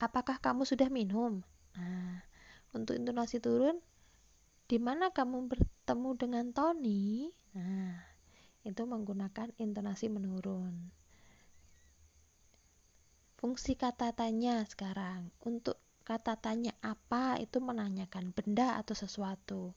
Apakah 0.00 0.38
kamu 0.38 0.64
sudah 0.64 0.88
minum? 0.88 1.42
Nah 1.74 2.22
untuk 2.70 2.94
intonasi 2.94 3.42
turun 3.42 3.82
di 4.70 4.78
mana 4.78 5.10
kamu 5.10 5.50
bertemu 5.50 6.10
dengan 6.14 6.46
Tony? 6.54 7.34
Nah 7.58 7.98
itu 8.62 8.82
menggunakan 8.86 9.50
intonasi 9.58 10.06
menurun. 10.12 10.94
Fungsi 13.40 13.72
kata 13.72 14.12
tanya 14.12 14.62
sekarang. 14.68 15.32
Untuk 15.42 15.80
kata 16.04 16.36
tanya 16.36 16.76
apa 16.84 17.40
itu 17.40 17.56
menanyakan 17.58 18.36
benda 18.36 18.76
atau 18.76 18.92
sesuatu. 18.92 19.72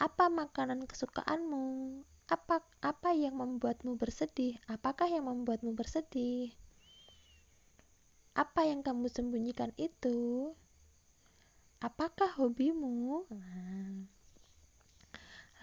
Apa 0.00 0.32
makanan 0.32 0.88
kesukaanmu 0.88 2.00
apa 2.30 2.62
apa 2.78 3.10
yang 3.10 3.42
membuatmu 3.42 3.98
bersedih? 3.98 4.54
Apakah 4.70 5.10
yang 5.10 5.26
membuatmu 5.26 5.74
bersedih? 5.74 6.54
Apa 8.38 8.70
yang 8.70 8.86
kamu 8.86 9.10
sembunyikan 9.10 9.74
itu? 9.74 10.54
Apakah 11.82 12.30
hobimu? 12.38 13.26
Nah. 13.34 14.06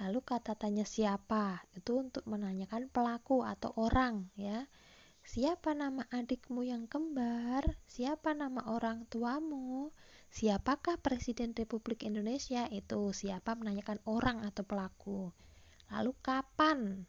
Lalu 0.03 0.19
kata 0.27 0.59
tanya 0.59 0.83
siapa? 0.83 1.63
Itu 1.71 2.03
untuk 2.03 2.27
menanyakan 2.27 2.91
pelaku 2.91 3.47
atau 3.47 3.71
orang 3.79 4.27
ya. 4.36 4.67
Siapa 5.24 5.71
nama 5.71 6.03
adikmu 6.12 6.67
yang 6.67 6.83
kembar? 6.91 7.79
Siapa 7.88 8.36
nama 8.36 8.67
orang 8.67 9.07
tuamu? 9.07 9.95
Siapakah 10.27 10.99
Presiden 10.99 11.56
Republik 11.56 12.03
Indonesia? 12.03 12.67
Itu 12.67 13.15
siapa 13.15 13.56
menanyakan 13.56 14.03
orang 14.03 14.43
atau 14.43 14.67
pelaku. 14.67 15.32
Lalu 15.88 16.12
kapan? 16.19 17.08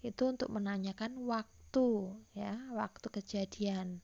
Itu 0.00 0.32
untuk 0.32 0.48
menanyakan 0.48 1.20
waktu 1.28 2.16
ya, 2.32 2.56
waktu 2.72 3.06
kejadian. 3.12 4.00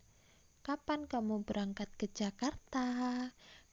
Kapan 0.61 1.09
kamu 1.09 1.46
berangkat 1.48 1.88
ke 1.96 2.04
Jakarta? 2.12 2.85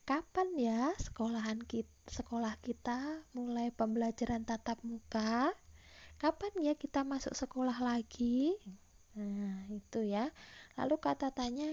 Kapan 0.07 0.47
ya 0.55 0.95
sekolahan 0.95 1.59
kita, 1.63 1.91
sekolah 2.07 2.55
kita 2.63 3.23
mulai 3.35 3.71
pembelajaran 3.75 4.47
tatap 4.47 4.79
muka? 4.87 5.51
Kapan 6.19 6.53
ya 6.71 6.73
kita 6.79 7.03
masuk 7.03 7.35
sekolah 7.35 7.75
lagi? 7.83 8.55
Nah, 9.19 9.67
itu 9.67 10.07
ya. 10.07 10.31
Lalu 10.79 10.95
kata 11.03 11.35
tanya 11.35 11.67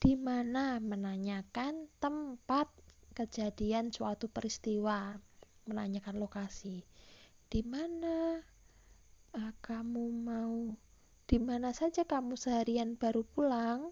di 0.00 0.16
mana 0.16 0.80
menanyakan 0.80 1.88
tempat 2.00 2.72
kejadian 3.12 3.92
suatu 3.92 4.32
peristiwa, 4.32 5.20
menanyakan 5.68 6.16
lokasi 6.16 6.80
di 7.50 7.66
mana 7.66 8.38
uh, 9.34 9.52
kamu 9.58 10.04
mau 10.22 10.78
di 11.26 11.38
mana 11.42 11.74
saja 11.74 12.06
kamu 12.06 12.38
seharian 12.38 12.94
baru 12.94 13.26
pulang 13.26 13.90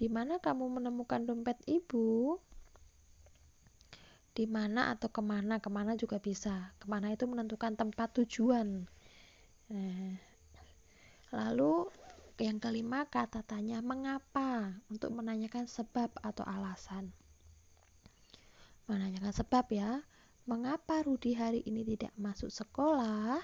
di 0.00 0.08
mana 0.08 0.40
kamu 0.40 0.80
menemukan 0.80 1.28
dompet 1.28 1.60
ibu 1.68 2.40
di 4.38 4.46
mana 4.46 4.94
atau 4.94 5.10
ke 5.10 5.18
mana 5.18 5.58
ke 5.58 5.66
mana 5.66 5.98
juga 5.98 6.22
bisa. 6.22 6.70
Ke 6.78 6.86
mana 6.86 7.10
itu 7.10 7.26
menentukan 7.26 7.74
tempat 7.74 8.22
tujuan. 8.22 8.86
Nah, 9.66 10.14
lalu 11.34 11.90
yang 12.38 12.62
kelima 12.62 13.02
kata 13.10 13.42
tanya 13.42 13.82
mengapa? 13.82 14.78
Untuk 14.86 15.10
menanyakan 15.10 15.66
sebab 15.66 16.14
atau 16.22 16.46
alasan. 16.46 17.10
Menanyakan 18.86 19.34
sebab 19.34 19.66
ya 19.74 20.06
Mengapa 20.48 21.04
Rudi 21.04 21.36
hari 21.36 21.60
ini 21.68 21.84
tidak 21.84 22.08
masuk 22.16 22.48
sekolah? 22.48 23.36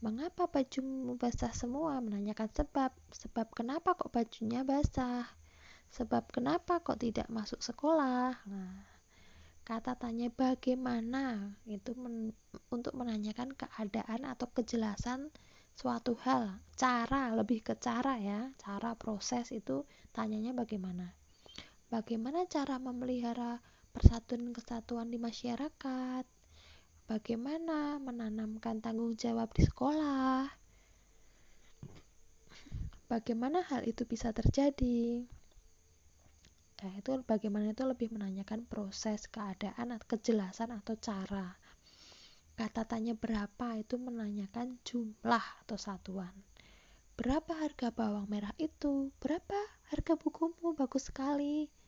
Mengapa 0.00 0.48
bajumu 0.48 1.20
basah 1.20 1.52
semua? 1.52 2.00
Menanyakan 2.00 2.48
sebab. 2.48 2.96
Sebab 3.12 3.52
kenapa 3.52 3.92
kok 3.92 4.08
bajunya 4.08 4.64
basah? 4.64 5.28
Sebab 5.92 6.32
kenapa 6.32 6.80
kok 6.80 6.96
tidak 6.96 7.28
masuk 7.28 7.60
sekolah? 7.60 8.32
Nah, 8.48 8.88
kata 9.68 9.92
tanya 10.00 10.32
bagaimana 10.32 11.60
itu 11.68 11.92
men 11.92 12.32
untuk 12.72 12.96
menanyakan 12.96 13.52
keadaan 13.52 14.24
atau 14.24 14.48
kejelasan 14.48 15.28
suatu 15.76 16.16
hal. 16.24 16.56
Cara, 16.72 17.36
lebih 17.36 17.60
ke 17.60 17.76
cara 17.76 18.16
ya. 18.16 18.48
Cara 18.56 18.96
proses 18.96 19.52
itu 19.52 19.84
tanyanya 20.16 20.56
bagaimana. 20.56 21.12
Bagaimana 21.92 22.48
cara 22.48 22.80
memelihara 22.80 23.60
persatuan 23.92 24.56
kesatuan 24.56 25.12
di 25.12 25.20
masyarakat, 25.20 26.24
bagaimana 27.04 28.00
menanamkan 28.00 28.80
tanggung 28.80 29.12
jawab 29.20 29.52
di 29.52 29.68
sekolah, 29.68 30.48
bagaimana 33.12 33.60
hal 33.68 33.84
itu 33.84 34.08
bisa 34.08 34.32
terjadi. 34.32 35.28
Nah, 36.82 36.92
itu 36.98 37.14
bagaimana 37.28 37.70
itu 37.70 37.84
lebih 37.84 38.10
menanyakan 38.16 38.64
proses, 38.66 39.28
keadaan, 39.28 39.94
kejelasan 40.08 40.72
atau 40.72 40.96
cara. 40.98 41.54
Kata 42.56 42.88
tanya 42.88 43.12
berapa 43.14 43.78
itu 43.78 44.00
menanyakan 44.00 44.80
jumlah 44.82 45.44
atau 45.62 45.78
satuan. 45.78 46.32
Berapa 47.14 47.54
harga 47.54 47.92
bawang 47.92 48.26
merah 48.26 48.56
itu? 48.58 49.12
Berapa 49.20 49.54
harga 49.94 50.18
bukumu? 50.18 50.74
Bagus 50.74 51.12
sekali 51.12 51.81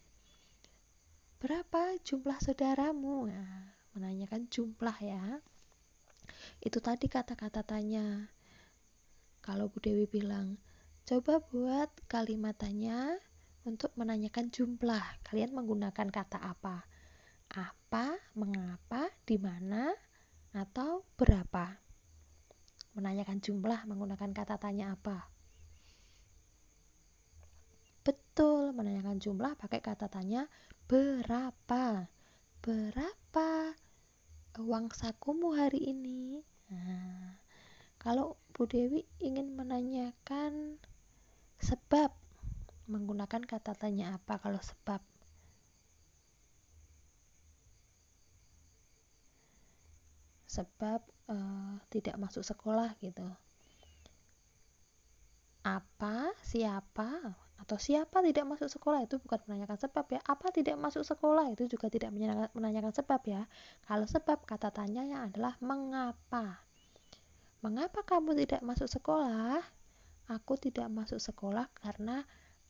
berapa 1.45 2.01
jumlah 2.01 2.41
saudaramu? 2.41 3.29
Nah, 3.29 3.77
menanyakan 3.93 4.49
jumlah 4.49 4.97
ya. 5.05 5.45
Itu 6.65 6.81
tadi 6.81 7.05
kata-kata 7.05 7.61
tanya. 7.61 8.33
Kalau 9.45 9.69
Bu 9.69 9.77
Dewi 9.77 10.09
bilang 10.09 10.57
coba 11.05 11.45
buat 11.45 11.93
kalimat 12.09 12.57
tanya 12.57 13.21
untuk 13.69 13.93
menanyakan 14.01 14.49
jumlah. 14.49 15.21
Kalian 15.21 15.53
menggunakan 15.53 16.09
kata 16.09 16.41
apa? 16.41 16.89
Apa 17.53 18.17
mengapa 18.33 19.13
di 19.29 19.37
mana 19.37 19.93
atau 20.57 21.05
berapa? 21.21 21.77
Menanyakan 22.97 23.45
jumlah 23.45 23.85
menggunakan 23.85 24.33
kata 24.33 24.57
tanya 24.57 24.97
apa? 24.97 25.29
Betul 28.01 28.73
menanyakan 28.73 29.21
jumlah 29.21 29.61
pakai 29.61 29.85
kata 29.85 30.09
tanya 30.09 30.49
berapa? 30.85 32.09
Berapa 32.61 33.51
uang 34.61 34.93
sakumu 34.93 35.57
hari 35.57 35.93
ini? 35.93 36.41
Nah, 36.73 37.41
kalau 38.01 38.37
Bu 38.53 38.69
Dewi 38.69 39.05
ingin 39.21 39.53
menanyakan 39.57 40.81
sebab 41.61 42.13
menggunakan 42.85 43.43
kata 43.45 43.73
tanya 43.77 44.17
apa 44.17 44.37
kalau 44.41 44.61
sebab? 44.61 45.01
Sebab 50.49 51.01
uh, 51.33 51.81
tidak 51.91 52.15
masuk 52.21 52.47
sekolah 52.47 52.95
gitu. 53.03 53.27
Apa? 55.65 56.31
Siapa 56.45 57.44
atau 57.65 57.81
siapa 57.81 58.21
tidak 58.21 58.45
masuk 58.45 58.69
sekolah? 58.69 59.09
Itu 59.09 59.17
bukan 59.19 59.41
menanyakan 59.49 59.81
sebab 59.81 60.05
ya. 60.13 60.21
Apa 60.29 60.53
tidak 60.53 60.77
masuk 60.77 61.01
sekolah? 61.01 61.49
Itu 61.49 61.65
juga 61.65 61.89
tidak 61.89 62.13
menanyakan 62.53 62.93
sebab 62.93 63.25
ya. 63.25 63.49
Kalau 63.89 64.05
sebab 64.05 64.45
kata 64.45 64.69
tanyanya 64.69 65.25
adalah 65.25 65.57
mengapa? 65.65 66.61
Mengapa 67.65 68.05
kamu 68.05 68.37
tidak 68.45 68.61
masuk 68.61 68.87
sekolah? 68.93 69.65
Aku 70.29 70.61
tidak 70.61 70.93
masuk 70.93 71.17
sekolah 71.17 71.73
karena 71.73 72.21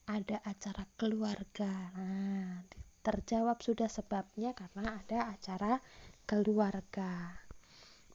ada 0.07 0.39
acara 0.47 0.87
keluarga. 0.95 1.91
Nah 1.91 2.63
terjawab 3.05 3.61
sudah 3.61 3.85
sebabnya 3.85 4.57
karena 4.57 4.97
ada 4.97 5.29
acara 5.29 5.77
keluarga. 6.25 7.37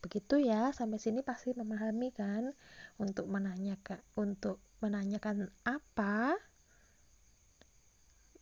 Begitu 0.03 0.43
ya 0.43 0.75
sampai 0.75 0.99
sini 0.99 1.23
pasti 1.23 1.55
memahami 1.55 2.11
kan? 2.11 2.51
Untuk 2.99 3.31
menanyakan 3.31 4.03
untuk 4.19 4.59
menanyakan 4.83 5.47
apa 5.63 6.35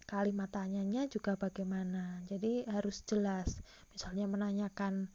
kalimat 0.09 0.49
tanyanya 0.49 1.05
juga 1.05 1.37
bagaimana. 1.37 2.25
Jadi 2.25 2.65
harus 2.65 3.05
jelas. 3.05 3.61
Misalnya 3.93 4.25
menanyakan 4.25 5.13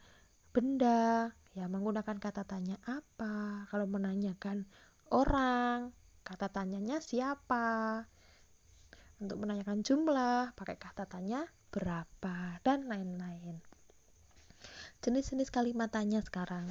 benda 0.54 1.34
ya 1.58 1.66
menggunakan 1.66 2.22
kata 2.22 2.46
tanya 2.46 2.78
apa. 2.86 3.66
Kalau 3.74 3.90
menanyakan 3.90 4.70
orang 5.10 5.90
kata 6.22 6.54
tanyanya 6.54 7.02
siapa. 7.02 8.06
Untuk 9.18 9.42
menanyakan 9.42 9.82
jumlah 9.82 10.54
pakai 10.54 10.78
kata 10.78 11.10
tanya 11.10 11.42
berapa 11.74 12.62
dan 12.62 12.86
lain-lain. 12.86 13.58
Jenis-jenis 15.02 15.50
kalimat 15.50 15.90
tanya 15.90 16.22
sekarang 16.22 16.70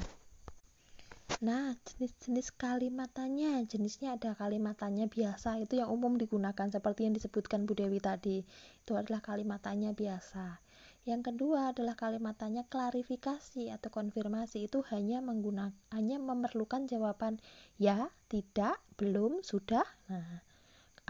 Nah, 1.42 1.74
jenis-jenis 1.74 2.54
kalimat 2.54 3.10
tanya, 3.10 3.58
jenisnya 3.66 4.14
ada 4.14 4.38
kalimat 4.38 4.78
tanya 4.78 5.10
biasa, 5.10 5.58
itu 5.58 5.74
yang 5.82 5.90
umum 5.90 6.14
digunakan 6.14 6.70
seperti 6.70 7.10
yang 7.10 7.18
disebutkan 7.18 7.66
Bu 7.66 7.74
Dewi 7.74 7.98
tadi. 7.98 8.46
Itu 8.78 8.94
adalah 8.94 9.18
kalimat 9.18 9.58
tanya 9.58 9.90
biasa. 9.90 10.62
Yang 11.02 11.34
kedua 11.34 11.74
adalah 11.74 11.98
kalimat 11.98 12.38
tanya 12.38 12.62
klarifikasi 12.70 13.74
atau 13.74 13.90
konfirmasi. 13.90 14.70
Itu 14.70 14.86
hanya 14.94 15.18
menggunakan 15.18 15.74
hanya 15.90 16.22
memerlukan 16.22 16.86
jawaban 16.86 17.42
ya, 17.74 18.06
tidak, 18.30 18.78
belum, 18.94 19.42
sudah. 19.42 19.82
Nah, 20.06 20.46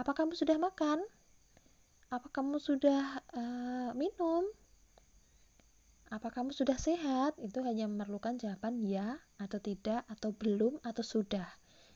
apa 0.00 0.16
kamu 0.16 0.32
sudah 0.32 0.56
makan? 0.56 1.04
Apa 2.08 2.32
kamu 2.32 2.56
sudah 2.56 3.20
uh, 3.36 3.92
minum? 3.92 4.48
Apa 6.12 6.28
kamu 6.28 6.52
sudah 6.52 6.76
sehat? 6.76 7.40
Itu 7.40 7.64
hanya 7.64 7.88
memerlukan 7.88 8.36
jawaban 8.36 8.84
ya 8.84 9.16
atau 9.40 9.56
tidak 9.64 10.04
atau 10.12 10.36
belum 10.36 10.76
atau 10.84 11.00
sudah. 11.00 11.48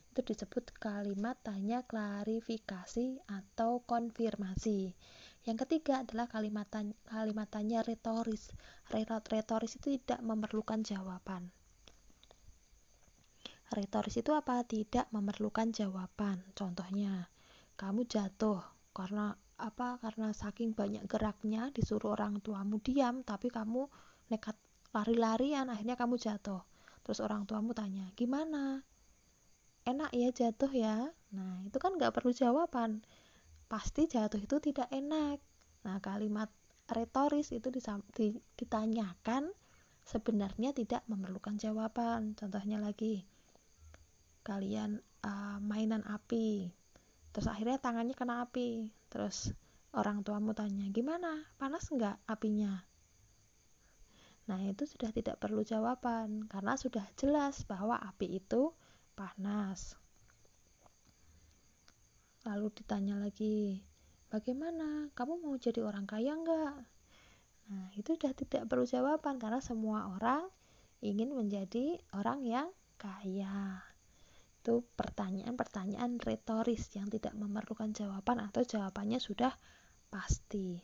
Itu 0.09 0.25
disebut 0.25 0.73
kalimat 0.81 1.37
tanya 1.45 1.85
klarifikasi 1.85 3.21
atau 3.29 3.85
konfirmasi. 3.85 4.97
Yang 5.45 5.57
ketiga 5.69 6.01
adalah 6.01 6.25
kalimat 6.25 6.65
tanya, 6.65 6.97
kalimat 7.05 7.45
tanya 7.45 7.85
retoris. 7.85 8.49
Retoris 8.89 9.77
itu 9.77 10.01
tidak 10.01 10.25
memerlukan 10.25 10.81
jawaban. 10.81 11.53
Retoris 13.69 14.17
itu 14.17 14.33
apa? 14.33 14.65
Tidak 14.65 15.13
memerlukan 15.13 15.69
jawaban. 15.69 16.41
Contohnya 16.57 17.29
kamu 17.77 18.09
jatuh 18.09 18.65
karena 18.97 19.37
apa 19.57 19.97
karena 19.97 20.29
saking 20.29 20.77
banyak 20.77 21.09
geraknya 21.09 21.73
disuruh 21.73 22.13
orang 22.13 22.37
tuamu 22.45 22.77
diam 22.77 23.25
tapi 23.25 23.49
kamu 23.49 23.89
nekat 24.29 24.53
lari-larian 24.93 25.67
akhirnya 25.67 25.97
kamu 25.97 26.21
jatuh. 26.21 26.61
Terus 27.01 27.19
orang 27.23 27.49
tuamu 27.49 27.73
tanya 27.73 28.13
gimana? 28.13 28.85
Enak 29.87 30.13
ya 30.13 30.29
jatuh 30.29 30.69
ya? 30.69 31.09
Nah 31.33 31.65
itu 31.65 31.77
kan 31.81 31.97
nggak 31.97 32.13
perlu 32.13 32.29
jawaban. 32.29 33.01
Pasti 33.65 34.05
jatuh 34.05 34.37
itu 34.37 34.61
tidak 34.61 34.87
enak. 34.93 35.41
Nah 35.83 35.97
kalimat 36.05 36.53
retoris 36.87 37.51
itu 37.51 37.73
ditanyakan 38.55 39.51
sebenarnya 40.05 40.71
tidak 40.77 41.01
memerlukan 41.09 41.57
jawaban. 41.57 42.37
Contohnya 42.37 42.77
lagi 42.77 43.25
kalian 44.45 45.01
uh, 45.25 45.57
mainan 45.63 46.05
api. 46.05 46.69
Terus 47.33 47.47
akhirnya 47.49 47.81
tangannya 47.81 48.15
kena 48.15 48.45
api 48.47 48.96
terus 49.07 49.51
orang 49.95 50.21
tuamu 50.21 50.51
tanya 50.51 50.87
gimana 50.91 51.47
panas 51.57 51.87
nggak 51.89 52.21
apinya 52.27 52.87
Nah, 54.47 54.63
itu 54.63 54.87
sudah 54.87 55.11
tidak 55.11 55.43
perlu 55.43 55.59
jawaban 55.59 56.47
karena 56.47 56.79
sudah 56.79 57.03
jelas 57.19 57.67
bahwa 57.67 57.99
api 57.99 58.39
itu 58.39 58.71
panas. 59.11 59.99
Lalu 62.47 62.71
ditanya 62.71 63.19
lagi, 63.19 63.83
bagaimana? 64.31 65.11
Kamu 65.11 65.43
mau 65.43 65.51
jadi 65.59 65.83
orang 65.83 66.07
kaya 66.07 66.31
enggak? 66.31 66.79
Nah, 67.67 67.91
itu 67.99 68.15
sudah 68.15 68.31
tidak 68.31 68.71
perlu 68.71 68.87
jawaban 68.87 69.35
karena 69.35 69.59
semua 69.59 70.15
orang 70.15 70.47
ingin 71.03 71.35
menjadi 71.35 71.99
orang 72.15 72.47
yang 72.47 72.71
kaya. 72.95 73.83
Itu 74.67 74.83
pertanyaan-pertanyaan 74.99 76.19
retoris 76.19 76.91
yang 76.91 77.07
tidak 77.07 77.31
memerlukan 77.39 77.87
jawaban 77.95 78.43
atau 78.43 78.67
jawabannya 78.67 79.15
sudah 79.15 79.55
pasti. 80.11 80.75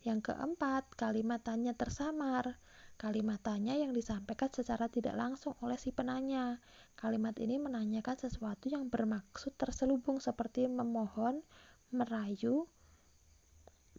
Yang 0.00 0.32
keempat, 0.32 0.96
kalimat 0.96 1.44
tanya 1.44 1.76
tersamar. 1.76 2.56
Kalimat 2.96 3.36
tanya 3.44 3.76
yang 3.76 3.92
disampaikan 3.92 4.48
secara 4.48 4.88
tidak 4.88 5.12
langsung 5.12 5.52
oleh 5.60 5.76
si 5.76 5.92
penanya. 5.92 6.56
Kalimat 6.96 7.36
ini 7.36 7.60
menanyakan 7.60 8.16
sesuatu 8.16 8.72
yang 8.72 8.88
bermaksud 8.88 9.60
terselubung 9.60 10.16
seperti 10.16 10.64
memohon, 10.64 11.44
merayu, 11.92 12.64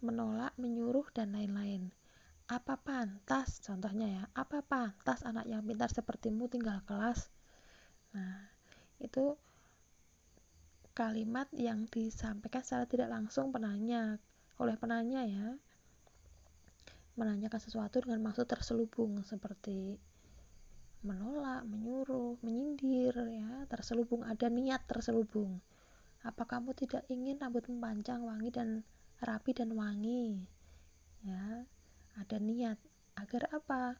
menolak, 0.02 0.58
menyuruh, 0.58 1.06
dan 1.13 1.38
lain-lain. 1.38 1.93
Apa 2.49 2.82
pantas, 2.82 3.62
contohnya 3.62 4.10
ya, 4.10 4.23
apa 4.34 4.65
pantas 4.65 5.21
anak 5.21 5.45
yang 5.45 5.62
pintar 5.62 5.93
sepertimu 5.93 6.49
tinggal 6.49 6.82
kelas? 6.89 7.30
Nah, 8.17 8.53
itu 9.04 9.36
kalimat 10.96 11.50
yang 11.54 11.86
disampaikan 11.89 12.63
secara 12.63 12.86
tidak 12.88 13.10
langsung 13.12 13.52
penanya 13.52 14.18
oleh 14.62 14.78
penanya 14.78 15.26
ya 15.26 15.48
menanyakan 17.13 17.62
sesuatu 17.62 18.02
dengan 18.02 18.26
maksud 18.26 18.50
terselubung 18.50 19.22
seperti 19.22 20.02
menolak, 21.04 21.68
menyuruh, 21.68 22.39
menyindir 22.42 23.13
ya, 23.28 23.68
terselubung 23.68 24.24
ada 24.24 24.48
niat 24.48 24.88
terselubung. 24.88 25.60
Apa 26.24 26.48
kamu 26.48 26.72
tidak 26.74 27.04
ingin 27.12 27.36
rambutmu 27.38 27.78
panjang, 27.84 28.24
wangi 28.24 28.50
dan 28.50 28.88
rapi 29.20 29.52
dan 29.52 29.76
wangi? 29.76 30.48
Ya, 31.28 31.68
ada 32.16 32.38
niat 32.39 32.80
agar 33.20 33.52
apa? 33.52 34.00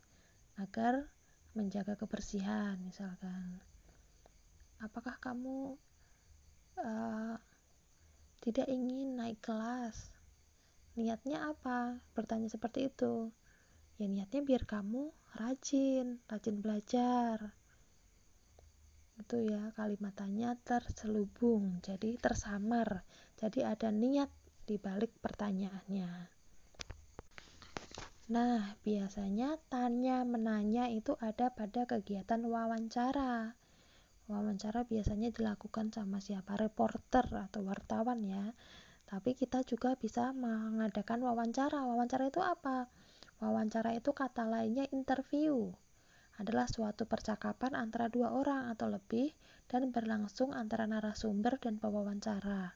Agar 0.56 1.12
menjaga 1.54 2.00
kebersihan 2.00 2.80
misalkan. 2.80 3.60
Apakah 4.84 5.16
kamu 5.24 5.80
uh, 6.76 7.36
tidak 8.44 8.68
ingin 8.68 9.16
naik 9.16 9.40
kelas? 9.40 10.12
niatnya 10.94 11.50
apa? 11.50 12.04
Bertanya 12.14 12.50
seperti 12.50 12.92
itu. 12.92 13.34
Ya 13.98 14.06
niatnya 14.10 14.42
biar 14.46 14.64
kamu 14.66 15.10
rajin 15.38 16.22
rajin 16.30 16.62
belajar. 16.62 17.58
Itu 19.18 19.42
ya 19.42 19.74
kalimatannya 19.74 20.58
terselubung 20.62 21.82
jadi 21.82 22.18
tersamar. 22.18 23.06
Jadi 23.38 23.66
ada 23.66 23.90
niat 23.90 24.30
di 24.70 24.78
balik 24.78 25.14
pertanyaannya. 25.22 26.12
Nah 28.34 28.78
biasanya 28.82 29.58
tanya 29.70 30.26
menanya 30.26 30.90
itu 30.90 31.18
ada 31.20 31.54
pada 31.54 31.86
kegiatan 31.86 32.42
wawancara 32.46 33.54
wawancara 34.32 34.88
biasanya 34.88 35.30
dilakukan 35.32 35.92
sama 35.92 36.24
siapa 36.24 36.56
reporter 36.56 37.28
atau 37.32 37.62
wartawan 37.68 38.24
ya 38.24 38.56
tapi 39.14 39.38
kita 39.38 39.62
juga 39.62 39.94
bisa 39.94 40.34
mengadakan 40.34 41.22
wawancara. 41.22 41.86
Wawancara 41.86 42.34
itu 42.34 42.42
apa? 42.42 42.90
Wawancara 43.38 43.94
itu 43.94 44.10
kata 44.10 44.48
lainnya 44.50 44.90
interview. 44.90 45.70
Adalah 46.42 46.66
suatu 46.66 47.06
percakapan 47.06 47.78
antara 47.78 48.10
dua 48.10 48.34
orang 48.34 48.74
atau 48.74 48.90
lebih 48.90 49.30
dan 49.70 49.94
berlangsung 49.94 50.50
antara 50.50 50.90
narasumber 50.90 51.62
dan 51.62 51.78
pewawancara. 51.78 52.74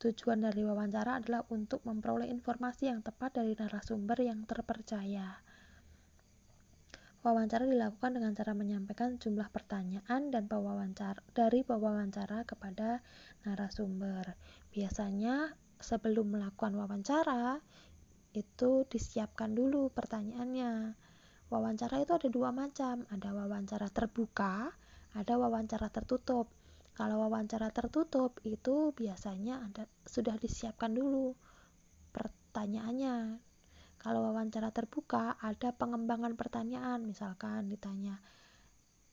Tujuan 0.00 0.40
dari 0.40 0.64
wawancara 0.64 1.20
adalah 1.20 1.44
untuk 1.52 1.84
memperoleh 1.84 2.32
informasi 2.32 2.88
yang 2.88 3.04
tepat 3.04 3.36
dari 3.42 3.52
narasumber 3.52 4.16
yang 4.24 4.48
terpercaya. 4.48 5.42
Wawancara 7.28 7.68
dilakukan 7.68 8.16
dengan 8.16 8.32
cara 8.32 8.56
menyampaikan 8.56 9.20
jumlah 9.20 9.52
pertanyaan 9.52 10.32
dan 10.32 10.48
pewawancara 10.48 11.20
dari 11.36 11.60
pewawancara 11.60 12.48
kepada 12.48 13.04
narasumber. 13.44 14.32
Biasanya 14.72 15.52
sebelum 15.76 16.32
melakukan 16.32 16.72
wawancara 16.72 17.60
itu 18.32 18.88
disiapkan 18.88 19.52
dulu 19.52 19.92
pertanyaannya. 19.92 20.96
Wawancara 21.52 22.00
itu 22.00 22.16
ada 22.16 22.28
dua 22.32 22.48
macam, 22.48 23.04
ada 23.12 23.28
wawancara 23.36 23.92
terbuka, 23.92 24.72
ada 25.12 25.34
wawancara 25.36 25.92
tertutup. 25.92 26.48
kalau 26.96 27.28
wawancara 27.28 27.70
tertutup 27.70 28.40
itu 28.42 28.90
biasanya 28.90 29.70
ada 29.70 29.86
sudah 30.02 30.34
disiapkan 30.34 30.90
dulu 30.90 31.30
pertanyaannya 32.10 33.38
kalau 33.98 34.30
wawancara 34.30 34.70
terbuka 34.70 35.36
ada 35.42 35.74
pengembangan 35.74 36.38
pertanyaan 36.38 37.02
misalkan 37.02 37.66
ditanya 37.66 38.22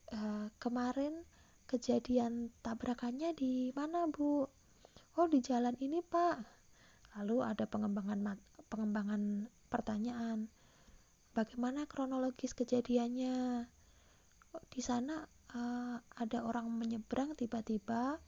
e, 0.09 0.49
kemarin 0.61 1.25
kejadian 1.65 2.53
tabrakannya 2.61 3.33
di 3.33 3.73
mana 3.73 4.05
bu? 4.05 4.45
Oh 5.17 5.27
di 5.27 5.41
jalan 5.41 5.73
ini 5.81 6.05
pak. 6.05 6.37
Lalu 7.17 7.41
ada 7.41 7.65
pengembangan 7.65 8.37
pengembangan 8.69 9.49
pertanyaan 9.71 10.45
bagaimana 11.35 11.83
kronologis 11.89 12.53
kejadiannya? 12.55 13.67
Di 14.71 14.81
sana 14.81 15.19
uh, 15.51 15.97
ada 15.99 16.39
orang 16.47 16.71
menyeberang 16.71 17.35
tiba-tiba 17.35 18.23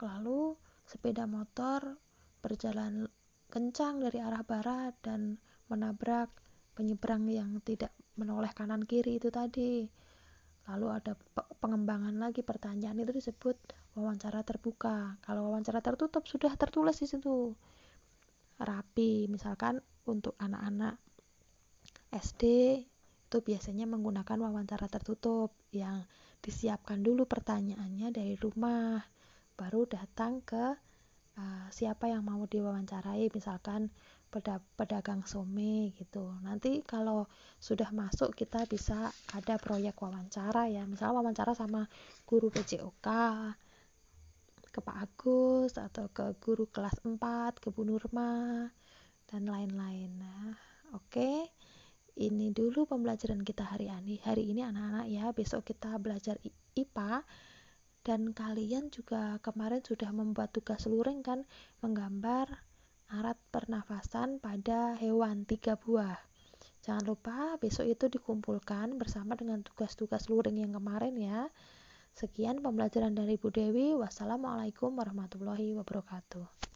lalu 0.00 0.56
sepeda 0.88 1.28
motor 1.28 2.00
berjalan 2.40 3.08
kencang 3.52 4.00
dari 4.00 4.20
arah 4.20 4.44
barat 4.44 4.96
dan 5.04 5.36
menabrak 5.66 6.30
penyeberang 6.76 7.24
yang 7.30 7.58
tidak 7.64 7.90
menoleh 8.20 8.52
kanan 8.52 8.84
kiri 8.84 9.16
itu 9.16 9.32
tadi. 9.32 9.88
Lalu 10.66 10.86
ada 10.90 11.14
pengembangan 11.62 12.18
lagi 12.18 12.42
pertanyaan 12.42 12.98
itu 12.98 13.12
disebut 13.14 13.54
wawancara 13.94 14.42
terbuka. 14.42 15.14
Kalau 15.22 15.48
wawancara 15.50 15.78
tertutup 15.78 16.26
sudah 16.26 16.52
tertulis 16.58 16.98
di 16.98 17.06
situ. 17.06 17.54
Rapi 18.56 19.28
misalkan 19.28 19.84
untuk 20.08 20.34
anak-anak 20.40 20.96
SD 22.10 22.42
itu 23.26 23.38
biasanya 23.42 23.84
menggunakan 23.90 24.38
wawancara 24.38 24.86
tertutup 24.86 25.52
yang 25.74 26.06
disiapkan 26.40 27.02
dulu 27.02 27.26
pertanyaannya 27.26 28.14
dari 28.14 28.38
rumah 28.38 29.02
baru 29.58 29.84
datang 29.90 30.40
ke 30.46 30.78
uh, 31.36 31.66
siapa 31.70 32.10
yang 32.10 32.22
mau 32.22 32.42
diwawancarai. 32.46 33.28
Misalkan 33.30 33.90
pedagang 34.76 35.24
some 35.24 35.92
gitu. 35.94 36.34
Nanti 36.44 36.84
kalau 36.84 37.30
sudah 37.56 37.88
masuk 37.94 38.36
kita 38.36 38.66
bisa 38.68 39.08
ada 39.32 39.56
proyek 39.56 39.96
wawancara 39.96 40.68
ya. 40.68 40.84
Misalnya 40.84 41.22
wawancara 41.22 41.52
sama 41.56 41.88
guru 42.28 42.52
PJOK 42.52 43.08
ke 44.76 44.80
Pak 44.84 44.96
Agus 45.00 45.80
atau 45.80 46.12
ke 46.12 46.36
guru 46.36 46.68
kelas 46.68 47.00
4 47.00 47.16
ke 47.64 47.72
Bu 47.72 47.88
Nurma 47.88 48.68
dan 49.24 49.48
lain-lain. 49.48 50.20
Nah 50.20 50.52
oke. 50.92 51.48
Ini 52.16 52.48
dulu 52.48 52.88
pembelajaran 52.88 53.44
kita 53.44 53.76
hari 53.76 53.92
ini 53.92 54.16
hari 54.24 54.48
ini 54.48 54.64
anak-anak 54.64 55.06
ya. 55.12 55.36
Besok 55.36 55.68
kita 55.68 56.00
belajar 56.00 56.40
IPA 56.72 57.24
dan 58.06 58.32
kalian 58.32 58.88
juga 58.88 59.36
kemarin 59.44 59.84
sudah 59.84 60.14
membuat 60.16 60.54
tugas 60.54 60.88
luring 60.88 61.20
kan 61.20 61.44
menggambar 61.84 62.65
alat 63.06 63.38
pernafasan 63.54 64.42
pada 64.42 64.98
hewan 64.98 65.46
tiga 65.46 65.78
buah. 65.78 66.18
Jangan 66.82 67.04
lupa 67.06 67.58
besok 67.58 67.86
itu 67.90 68.06
dikumpulkan 68.06 68.94
bersama 68.98 69.34
dengan 69.34 69.62
tugas-tugas 69.62 70.30
luring 70.30 70.62
yang 70.62 70.74
kemarin 70.74 71.14
ya. 71.18 71.50
Sekian 72.14 72.62
pembelajaran 72.62 73.12
dari 73.14 73.36
Bu 73.38 73.50
Dewi. 73.50 73.94
Wassalamualaikum 73.98 74.94
warahmatullahi 74.94 75.74
wabarakatuh. 75.76 76.75